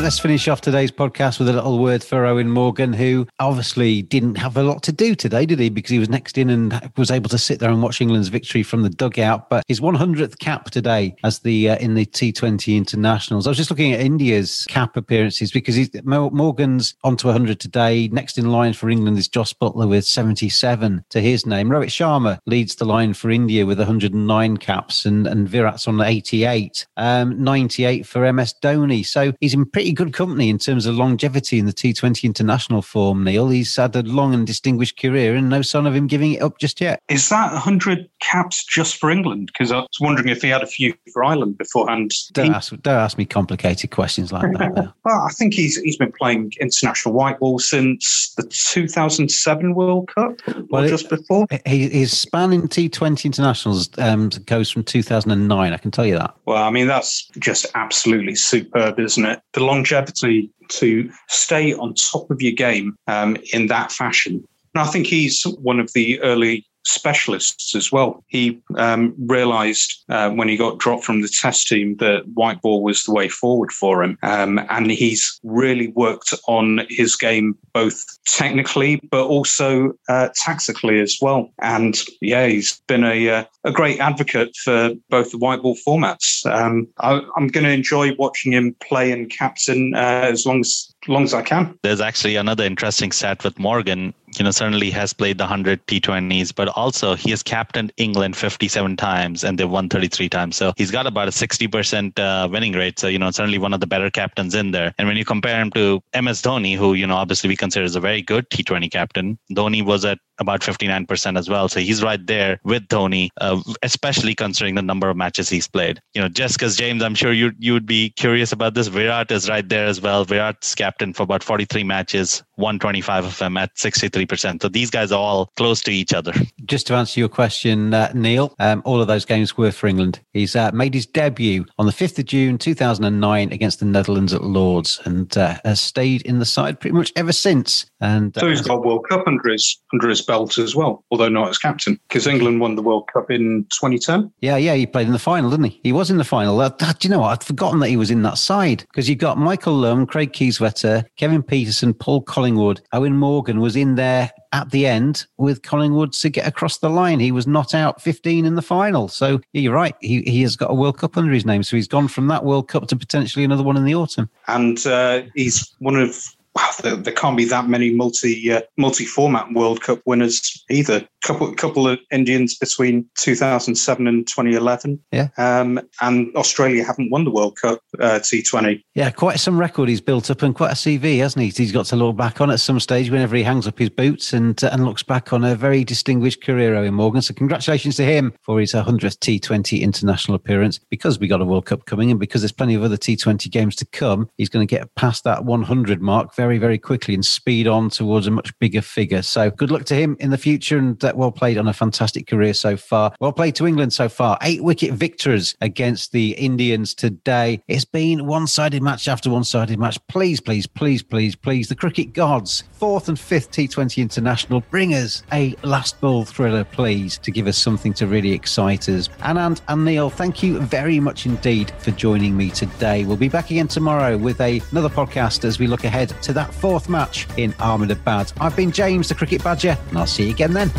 Let's 0.04 0.18
finish 0.18 0.48
off 0.48 0.60
today's 0.60 0.90
podcast 0.92 1.38
with 1.38 1.48
a 1.48 1.54
little 1.54 1.78
word 1.78 2.04
for 2.04 2.24
Eoin 2.24 2.48
Morgan, 2.48 2.92
who 2.92 3.26
obviously 3.40 4.02
didn't 4.02 4.34
have 4.34 4.54
a 4.58 4.62
lot 4.62 4.82
to 4.82 4.92
do 4.92 5.14
today, 5.14 5.46
did 5.46 5.58
he? 5.58 5.70
Because 5.70 5.92
he 5.92 5.98
was 5.98 6.10
next 6.10 6.36
in 6.36 6.50
and 6.50 6.78
was 6.98 7.10
able 7.10 7.30
to 7.30 7.38
sit 7.38 7.58
there 7.58 7.70
and 7.70 7.82
watch 7.82 8.02
England's 8.02 8.28
victory 8.28 8.62
from 8.62 8.82
the 8.82 8.90
dugout. 8.90 9.48
But 9.48 9.64
his 9.66 9.80
100th 9.80 10.38
cap 10.40 10.70
today 10.70 11.16
as 11.24 11.38
the 11.38 11.70
uh, 11.70 11.76
in 11.76 11.94
the 11.94 12.04
T20 12.04 12.76
internationals. 12.76 13.46
I 13.46 13.50
was 13.50 13.56
just 13.56 13.70
looking 13.70 13.94
at 13.94 14.00
India's 14.00 14.66
cap 14.68 14.94
appearances 14.98 15.50
because 15.50 15.74
he's, 15.74 15.88
Morgan's 16.04 16.96
onto 17.02 17.28
100 17.28 17.58
today. 17.58 18.08
Next 18.08 18.36
in 18.36 18.50
line 18.50 18.74
for 18.74 18.90
England 18.90 19.16
is 19.16 19.26
Jos 19.26 19.54
Buttler 19.54 19.88
with 19.88 20.04
77 20.04 21.02
to 21.08 21.20
his 21.22 21.46
name. 21.46 21.70
Rohit 21.70 21.86
Sharma 21.86 22.40
leads 22.44 22.74
the 22.74 22.84
line 22.84 23.14
for 23.14 23.30
India 23.30 23.64
with 23.64 23.78
109 23.78 24.56
caps, 24.58 25.06
and 25.06 25.26
and 25.26 25.48
Virat's 25.48 25.88
on 25.88 25.98
88, 25.98 26.86
um, 26.98 27.42
98 27.42 28.04
for 28.06 28.30
MS 28.30 28.54
Dhoni. 28.62 29.06
So 29.06 29.32
he's 29.40 29.54
in 29.54 29.64
pretty 29.64 29.93
good 29.94 30.12
company 30.12 30.48
in 30.48 30.59
terms 30.59 30.87
of 30.87 30.94
longevity 30.96 31.59
in 31.59 31.66
the 31.66 31.72
T20 31.72 32.24
international 32.24 32.83
form, 32.83 33.24
Neil. 33.24 33.48
He's 33.48 33.74
had 33.76 33.94
a 33.96 34.02
long 34.02 34.35
and 34.35 34.46
distinguished 34.46 35.00
career 35.00 35.35
and 35.35 35.48
no 35.48 35.62
sign 35.62 35.87
of 35.87 35.94
him 35.94 36.07
giving 36.07 36.33
it 36.33 36.42
up 36.42 36.59
just 36.59 36.80
yet. 36.80 37.00
Is 37.09 37.28
that 37.30 37.52
100 37.52 38.09
caps 38.20 38.64
just 38.64 38.96
for 38.96 39.11
England? 39.11 39.46
Because 39.52 39.72
I 39.72 39.78
was 39.78 39.98
wondering 40.00 40.28
if 40.28 40.42
he 40.42 40.48
had 40.48 40.62
a 40.62 40.66
few 40.66 40.94
for 41.12 41.24
Ireland 41.24 41.59
beforehand. 41.59 42.12
Don't, 42.33 42.46
He- 42.46 42.52
ask, 42.52 42.70
don't 42.83 42.94
ask 42.94 43.16
me 43.18 43.24
complicated 43.24 43.90
questions 43.90 44.33
like 44.33 44.52
that. 44.59 44.74
well, 45.04 45.26
I 45.26 45.30
think 45.33 45.54
he's 45.54 45.76
he's 45.78 45.96
been 45.96 46.12
playing 46.12 46.52
international 46.61 47.14
white 47.14 47.38
ball 47.38 47.59
since 47.59 48.33
the 48.37 48.42
2007 48.44 49.74
World 49.74 50.09
Cup, 50.14 50.40
Well, 50.70 50.83
or 50.83 50.87
it- 50.87 50.88
just 50.90 51.09
before. 51.09 51.46
He- 51.66 51.88
His 51.88 52.16
span 52.16 52.52
in 52.52 52.62
T20 52.68 53.24
internationals 53.24 53.88
um, 53.98 54.30
goes 54.46 54.70
from 54.70 54.83
2009. 54.85 55.72
I 55.72 55.76
can 55.76 55.90
tell 55.90 56.07
you 56.07 56.16
that. 56.18 56.35
Well, 56.46 56.62
I 56.62 56.70
mean, 56.70 56.87
that's 56.87 57.28
just 57.38 57.66
absolutely 57.74 58.35
superb, 58.35 58.98
isn't 58.98 59.24
it? 59.24 59.40
The 59.52 59.61
longevity 59.85 60.51
to 60.68 61.11
stay 61.29 61.75
on 61.75 61.94
top 61.94 62.31
of 62.31 62.40
your 62.40 62.53
game 62.53 62.97
um, 63.07 63.37
in 63.53 63.66
that 63.66 63.92
fashion. 63.92 64.42
And 64.75 64.83
I 64.83 64.87
think 64.87 65.07
he's 65.07 65.42
one 65.61 65.79
of 65.79 65.92
the 65.92 66.20
early 66.20 66.66
specialists 66.85 67.75
as 67.75 67.90
well. 67.90 68.25
He 68.29 68.61
um, 68.77 69.14
realised 69.18 70.05
uh, 70.09 70.31
when 70.31 70.49
he 70.49 70.57
got 70.57 70.79
dropped 70.79 71.05
from 71.05 71.23
the 71.23 71.29
test 71.29 71.66
team 71.68 71.97
that 71.97 72.27
white 72.35 72.61
ball 72.61 72.83
was 72.83 73.05
the 73.05 73.12
way 73.12 73.29
forward 73.29 73.73
for 73.73 74.03
him. 74.03 74.18
Um, 74.23 74.61
and 74.68 74.90
he's 74.90 75.40
really 75.42 75.88
worked 75.88 76.35
on 76.47 76.87
his 76.88 77.16
game 77.16 77.57
both 77.73 78.03
technically 78.27 79.01
but 79.11 79.27
also 79.27 79.92
uh, 80.09 80.29
tactically 80.35 81.01
as 81.01 81.18
well. 81.20 81.51
And 81.61 82.01
yeah, 82.20 82.47
he's 82.47 82.81
been 82.87 83.05
a, 83.05 83.29
uh, 83.29 83.44
a 83.64 83.73
great 83.73 84.01
advocate 84.01 84.55
for 84.57 84.92
both 85.11 85.31
the 85.31 85.38
white 85.38 85.62
ball 85.62 85.77
formats. 85.87 86.44
Um, 86.51 86.88
I, 86.99 87.20
I'm 87.37 87.49
going 87.49 87.64
to 87.64 87.70
enjoy 87.73 88.14
watching 88.14 88.53
him 88.53 88.77
play 88.81 89.11
and 89.12 89.31
captain 89.31 89.94
uh, 89.94 90.29
as 90.31 90.47
long 90.47 90.61
as 90.61 90.94
long 91.09 91.25
as 91.25 91.35
I 91.35 91.42
can. 91.42 91.79
There's 91.83 92.01
actually 92.01 92.37
another 92.37 92.64
interesting 92.64 93.12
stat 93.12 93.44
with 93.44 93.59
Morgan. 93.59 94.14
You 94.38 94.44
know, 94.44 94.51
certainly 94.51 94.90
has 94.90 95.12
played 95.12 95.38
the 95.38 95.44
100 95.44 95.87
T20s, 95.87 96.55
but 96.55 96.68
also 96.68 97.14
he 97.14 97.31
has 97.31 97.42
captained 97.42 97.92
England 97.97 98.37
57 98.37 98.97
times 98.97 99.44
and 99.44 99.59
they've 99.59 99.68
won 99.68 99.88
33 99.88 100.29
times. 100.29 100.57
So 100.57 100.73
he's 100.77 100.90
got 100.90 101.07
about 101.07 101.29
a 101.29 101.31
60% 101.31 102.18
uh, 102.18 102.49
winning 102.49 102.73
rate. 102.73 102.99
So, 102.99 103.09
you 103.09 103.18
know, 103.18 103.31
certainly 103.31 103.59
one 103.59 103.75
of 103.75 103.81
the 103.81 103.87
better 103.87 104.11
captains 104.11 104.55
in 104.55 104.70
there. 104.70 104.94
And 104.99 105.09
when 105.09 105.16
you 105.16 105.25
compare 105.25 105.61
him 105.61 105.70
to 105.73 106.03
MS 106.14 106.42
Dhoni, 106.42 106.77
who, 106.77 106.94
you 106.94 107.07
know, 107.07 107.16
obviously 107.16 107.49
we 107.49 107.57
consider 107.57 107.85
as 107.85 107.97
a 107.97 108.01
very 108.01 108.23
good 108.23 108.49
T20 108.51 108.90
captain, 108.90 109.38
Dhoni 109.53 109.85
was 109.85 110.05
at 110.05 110.18
about 110.38 110.61
59% 110.61 111.38
as 111.38 111.49
well. 111.49 111.68
So 111.68 111.81
he's 111.81 112.03
right 112.03 112.25
there 112.27 112.59
with 112.64 112.88
Dhoni, 112.88 113.31
uh, 113.40 113.61
especially 113.83 114.35
considering 114.35 114.75
the 114.75 114.83
number 114.83 115.09
of 115.09 115.16
matches 115.16 115.49
he's 115.49 115.68
played. 115.68 116.01
You 116.14 116.23
know, 116.23 116.29
just 116.29 116.59
because 116.59 116.77
James, 116.77 117.03
I'm 117.03 117.14
sure 117.14 117.33
you 117.33 117.53
you 117.59 117.73
would 117.73 117.87
be 117.87 118.11
curious 118.11 118.53
about 118.53 118.75
this. 118.75 118.88
Virat 118.88 119.31
is 119.31 119.49
right 119.49 119.68
there 119.68 119.87
as 119.87 120.01
well. 120.01 120.25
Virat's 120.25 120.75
captain 120.75 121.12
for 121.12 121.23
about 121.23 121.42
43 121.42 121.85
matches, 121.85 122.42
125 122.56 123.24
of 123.24 123.38
them 123.38 123.56
at 123.56 123.74
63%. 123.74 124.62
So 124.62 124.68
these 124.68 124.90
guys 124.90 125.12
are 125.12 125.18
all 125.18 125.50
close 125.56 125.82
to 125.82 125.92
each 125.92 126.12
other. 126.12 126.32
Just 126.64 126.86
to 126.88 126.94
answer 126.94 127.20
your 127.20 127.28
question, 127.28 127.94
uh, 127.94 128.10
Neil, 128.14 128.54
um, 128.58 128.82
all 128.84 129.00
of 129.00 129.06
those 129.06 129.24
games 129.24 129.56
were 129.56 129.72
for 129.72 129.86
England. 129.86 130.20
He's 130.32 130.56
uh, 130.56 130.70
made 130.72 130.94
his 130.94 131.06
debut 131.06 131.66
on 131.78 131.86
the 131.86 131.92
5th 131.92 132.18
of 132.18 132.26
June 132.26 132.58
2009 132.58 133.52
against 133.52 133.80
the 133.80 133.86
Netherlands 133.86 134.32
at 134.32 134.42
Lords 134.42 135.00
and 135.04 135.36
uh, 135.36 135.56
has 135.64 135.80
stayed 135.80 136.22
in 136.22 136.38
the 136.38 136.44
side 136.44 136.80
pretty 136.80 136.94
much 136.94 137.12
ever 137.16 137.32
since. 137.32 137.86
And 138.00 138.34
So 138.34 138.48
he's 138.48 138.60
uh, 138.60 138.64
got 138.64 138.84
World 138.84 139.06
Cup 139.08 139.26
under 139.26 139.50
his 139.50 139.80
under 139.92 140.08
his 140.08 140.22
belt 140.22 140.58
as 140.58 140.74
well, 140.74 141.04
although 141.10 141.28
not 141.28 141.48
as 141.48 141.58
captain, 141.58 141.98
because 142.08 142.26
England 142.26 142.60
won 142.60 142.74
the 142.74 142.82
World 142.82 143.08
Cup 143.12 143.30
in 143.30 143.66
2010. 143.80 144.30
Yeah, 144.40 144.56
yeah, 144.56 144.74
he 144.74 144.86
played 144.86 145.06
in 145.06 145.12
the 145.12 145.18
final, 145.18 145.50
didn't 145.50 145.66
he? 145.66 145.80
He 145.82 145.92
was 145.92 146.10
in 146.10 146.18
the 146.18 146.24
final. 146.24 146.60
Uh, 146.60 146.68
do 146.68 146.86
you 147.02 147.10
know 147.10 147.20
what? 147.20 147.32
I'd 147.32 147.44
forgotten 147.44 147.80
that 147.80 147.88
he 147.88 147.96
was 147.96 148.10
in 148.10 148.22
that 148.22 148.38
side 148.38 148.84
because 148.90 149.08
you've 149.08 149.18
got 149.18 149.38
Michael 149.38 149.74
Lumb, 149.74 150.06
Craig 150.06 150.32
Kieswetter, 150.32 151.04
Kevin 151.16 151.42
Pietersen, 151.42 151.98
Paul 151.98 152.22
Collingwood, 152.44 152.83
Eoin 152.92 153.14
Morgan 153.14 153.59
was 153.59 153.74
in 153.74 153.94
there 153.94 154.30
at 154.52 154.70
the 154.70 154.87
end 154.87 155.24
with 155.38 155.62
Collingwood 155.62 156.12
to 156.12 156.28
get 156.28 156.46
across 156.46 156.76
the 156.76 156.90
line. 156.90 157.18
He 157.18 157.33
was 157.33 157.46
not 157.46 157.74
out 157.74 158.02
15 158.02 158.44
in 158.44 158.54
the 158.54 158.61
final. 158.61 159.09
So 159.09 159.40
yeah, 159.54 159.62
you're 159.62 159.72
right. 159.72 159.94
He, 160.02 160.20
he 160.22 160.42
has 160.42 160.54
got 160.54 160.70
a 160.70 160.74
World 160.74 160.98
Cup 160.98 161.16
under 161.16 161.33
his 161.33 161.46
name. 161.46 161.62
So 161.62 161.74
he's 161.74 161.88
gone 161.88 162.07
from 162.07 162.26
that 162.26 162.44
World 162.44 162.68
Cup 162.68 162.87
to 162.88 162.96
potentially 162.96 163.46
another 163.46 163.62
one 163.62 163.78
in 163.78 163.85
the 163.85 163.94
autumn. 163.94 164.28
and 164.46 164.87
uh, 164.87 165.22
he's 165.35 165.74
one 165.78 165.96
of 165.96 166.22
wow, 166.54 166.70
there, 166.82 166.96
there 166.96 167.12
can't 167.12 167.36
be 167.36 167.44
that 167.46 167.68
many 167.68 167.90
multi 167.90 168.52
uh, 168.52 168.62
multi 168.76 169.04
format 169.04 169.52
World 169.52 169.82
Cup 169.82 170.00
winners 170.06 170.64
either. 170.70 171.06
Couple 171.24 171.52
couple 171.54 171.88
of 171.88 171.98
Indians 172.12 172.56
between 172.56 173.08
2007 173.18 174.06
and 174.06 174.26
2011. 174.26 175.02
Yeah. 175.10 175.28
um, 175.38 175.80
and 176.02 176.34
Australia 176.36 176.84
haven't 176.84 177.10
won 177.10 177.24
the 177.24 177.30
World 177.30 177.56
Cup 177.60 177.80
uh, 177.98 178.20
T20. 178.20 178.82
Yeah, 178.94 179.10
quite 179.10 179.40
some 179.40 179.58
record 179.58 179.88
he's 179.88 180.02
built 180.02 180.30
up 180.30 180.42
and 180.42 180.54
quite 180.54 180.72
a 180.72 180.74
CV, 180.74 181.18
hasn't 181.18 181.42
he? 181.42 181.48
He's 181.48 181.72
got 181.72 181.86
to 181.86 181.96
look 181.96 182.16
back 182.16 182.42
on 182.42 182.50
at 182.50 182.60
some 182.60 182.78
stage 182.78 183.10
whenever 183.10 183.36
he 183.36 183.42
hangs 183.42 183.66
up 183.66 183.78
his 183.78 183.88
boots 183.88 184.32
and 184.34 184.62
uh, 184.62 184.70
and 184.72 184.84
looks 184.84 185.02
back 185.02 185.32
on 185.32 185.44
a 185.44 185.54
very 185.54 185.82
distinguished 185.82 186.42
career, 186.42 186.74
Eoin 186.74 186.92
Morgan. 186.92 187.22
So 187.22 187.32
congratulations 187.32 187.96
to 187.96 188.04
him 188.04 188.34
for 188.42 188.60
his 188.60 188.72
100th 188.72 189.18
T20 189.18 189.80
international 189.80 190.34
appearance. 190.34 190.78
Because 190.90 191.18
we 191.18 191.26
got 191.26 191.40
a 191.40 191.44
World 191.44 191.66
Cup 191.66 191.86
coming 191.86 192.10
and 192.10 192.20
because 192.20 192.42
there's 192.42 192.52
plenty 192.52 192.74
of 192.74 192.82
other 192.82 192.98
T20 192.98 193.50
games 193.50 193.76
to 193.76 193.86
come, 193.86 194.28
he's 194.36 194.50
going 194.50 194.66
to 194.66 194.70
get 194.70 194.94
past 194.94 195.24
that 195.24 195.44
100 195.44 196.02
mark 196.02 196.34
very, 196.34 196.43
very 196.44 196.59
very 196.59 196.76
quickly 196.76 197.14
and 197.14 197.24
speed 197.24 197.66
on 197.66 197.88
towards 197.88 198.26
a 198.26 198.30
much 198.30 198.52
bigger 198.59 198.83
figure. 198.83 199.22
So 199.22 199.50
good 199.50 199.70
luck 199.70 199.85
to 199.87 199.94
him 199.94 200.14
in 200.20 200.28
the 200.28 200.37
future 200.37 200.76
and 200.76 201.02
uh, 201.02 201.14
well 201.16 201.33
played 201.33 201.57
on 201.57 201.66
a 201.68 201.72
fantastic 201.72 202.26
career 202.26 202.52
so 202.52 202.76
far. 202.76 203.14
Well 203.18 203.33
played 203.33 203.54
to 203.54 203.66
England 203.66 203.94
so 203.94 204.11
far. 204.11 204.37
Eight 204.42 204.62
wicket 204.62 204.92
victories 204.92 205.57
against 205.62 206.12
the 206.12 206.33
Indians 206.33 206.94
today. 206.94 207.62
It's 207.66 207.87
been 207.87 208.26
one 208.26 208.46
sided 208.46 208.83
match 208.83 209.09
after 209.09 209.30
one 209.30 209.44
sided 209.44 209.78
match. 209.78 209.98
Please, 210.07 210.38
please, 210.38 210.66
please, 210.66 211.02
please, 211.02 211.35
please, 211.35 211.68
the 211.68 211.74
cricket 211.74 212.12
gods, 212.12 212.64
fourth 212.72 213.09
and 213.09 213.18
fifth 213.18 213.50
T20 213.50 214.02
international, 214.02 214.61
bring 214.70 214.92
us 214.92 215.22
a 215.33 215.54
last 215.62 215.98
ball 216.02 216.26
thriller, 216.26 216.64
please, 216.64 217.16
to 217.18 217.30
give 217.30 217.46
us 217.46 217.57
something 217.57 217.94
to 217.94 218.07
really 218.07 218.33
excite 218.33 218.87
us. 218.90 219.09
Anand 219.20 219.62
and 219.68 219.83
Neil, 219.83 220.11
thank 220.11 220.42
you 220.42 220.61
very 220.61 221.00
much 221.00 221.24
indeed 221.24 221.70
for 221.78 221.92
joining 221.92 222.37
me 222.37 222.50
today. 222.50 223.07
We'll 223.07 223.16
be 223.16 223.30
back 223.30 223.50
again 223.50 223.68
tomorrow 223.68 224.18
with 224.18 224.42
a, 224.42 224.61
another 224.72 224.90
podcast 224.90 225.46
as 225.46 225.59
we 225.59 225.66
look 225.66 225.85
ahead 225.85 226.11
to 226.22 226.34
that 226.35 226.53
fourth 226.53 226.88
match 226.88 227.27
in 227.37 227.55
Ahmedabad. 227.61 228.33
I've 228.40 228.57
been 228.57 228.70
James, 228.70 229.09
the 229.09 229.14
Cricket 229.14 229.42
Badger, 229.42 229.79
and 229.88 229.99
I'll 229.99 230.07
see 230.07 230.27
you 230.27 230.31
again 230.31 230.53
then. 230.53 230.70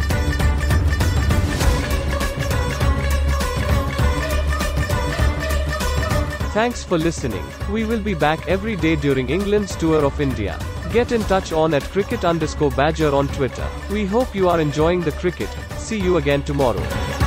Thanks 6.56 6.86
for 6.86 6.98
listening. 6.98 7.44
We 7.70 7.84
will 7.84 8.00
be 8.00 8.14
back 8.14 8.48
every 8.48 8.78
day 8.78 8.96
during 8.96 9.30
England's 9.30 9.76
tour 9.76 10.06
of 10.06 10.22
India. 10.22 10.58
Get 10.94 11.12
in 11.12 11.22
touch 11.24 11.52
on 11.52 11.74
at 11.74 11.84
cricket 11.84 12.24
underscore 12.24 12.72
badger 12.72 13.14
on 13.14 13.28
Twitter. 13.28 13.68
We 13.92 14.06
hope 14.06 14.34
you 14.34 14.48
are 14.48 14.62
enjoying 14.62 15.02
the 15.02 15.12
cricket. 15.12 15.50
See 15.78 16.00
you 16.00 16.16
again 16.16 16.44
tomorrow. 16.44 17.25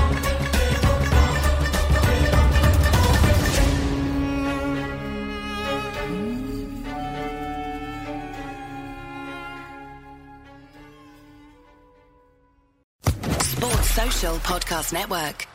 Network. 14.93 15.47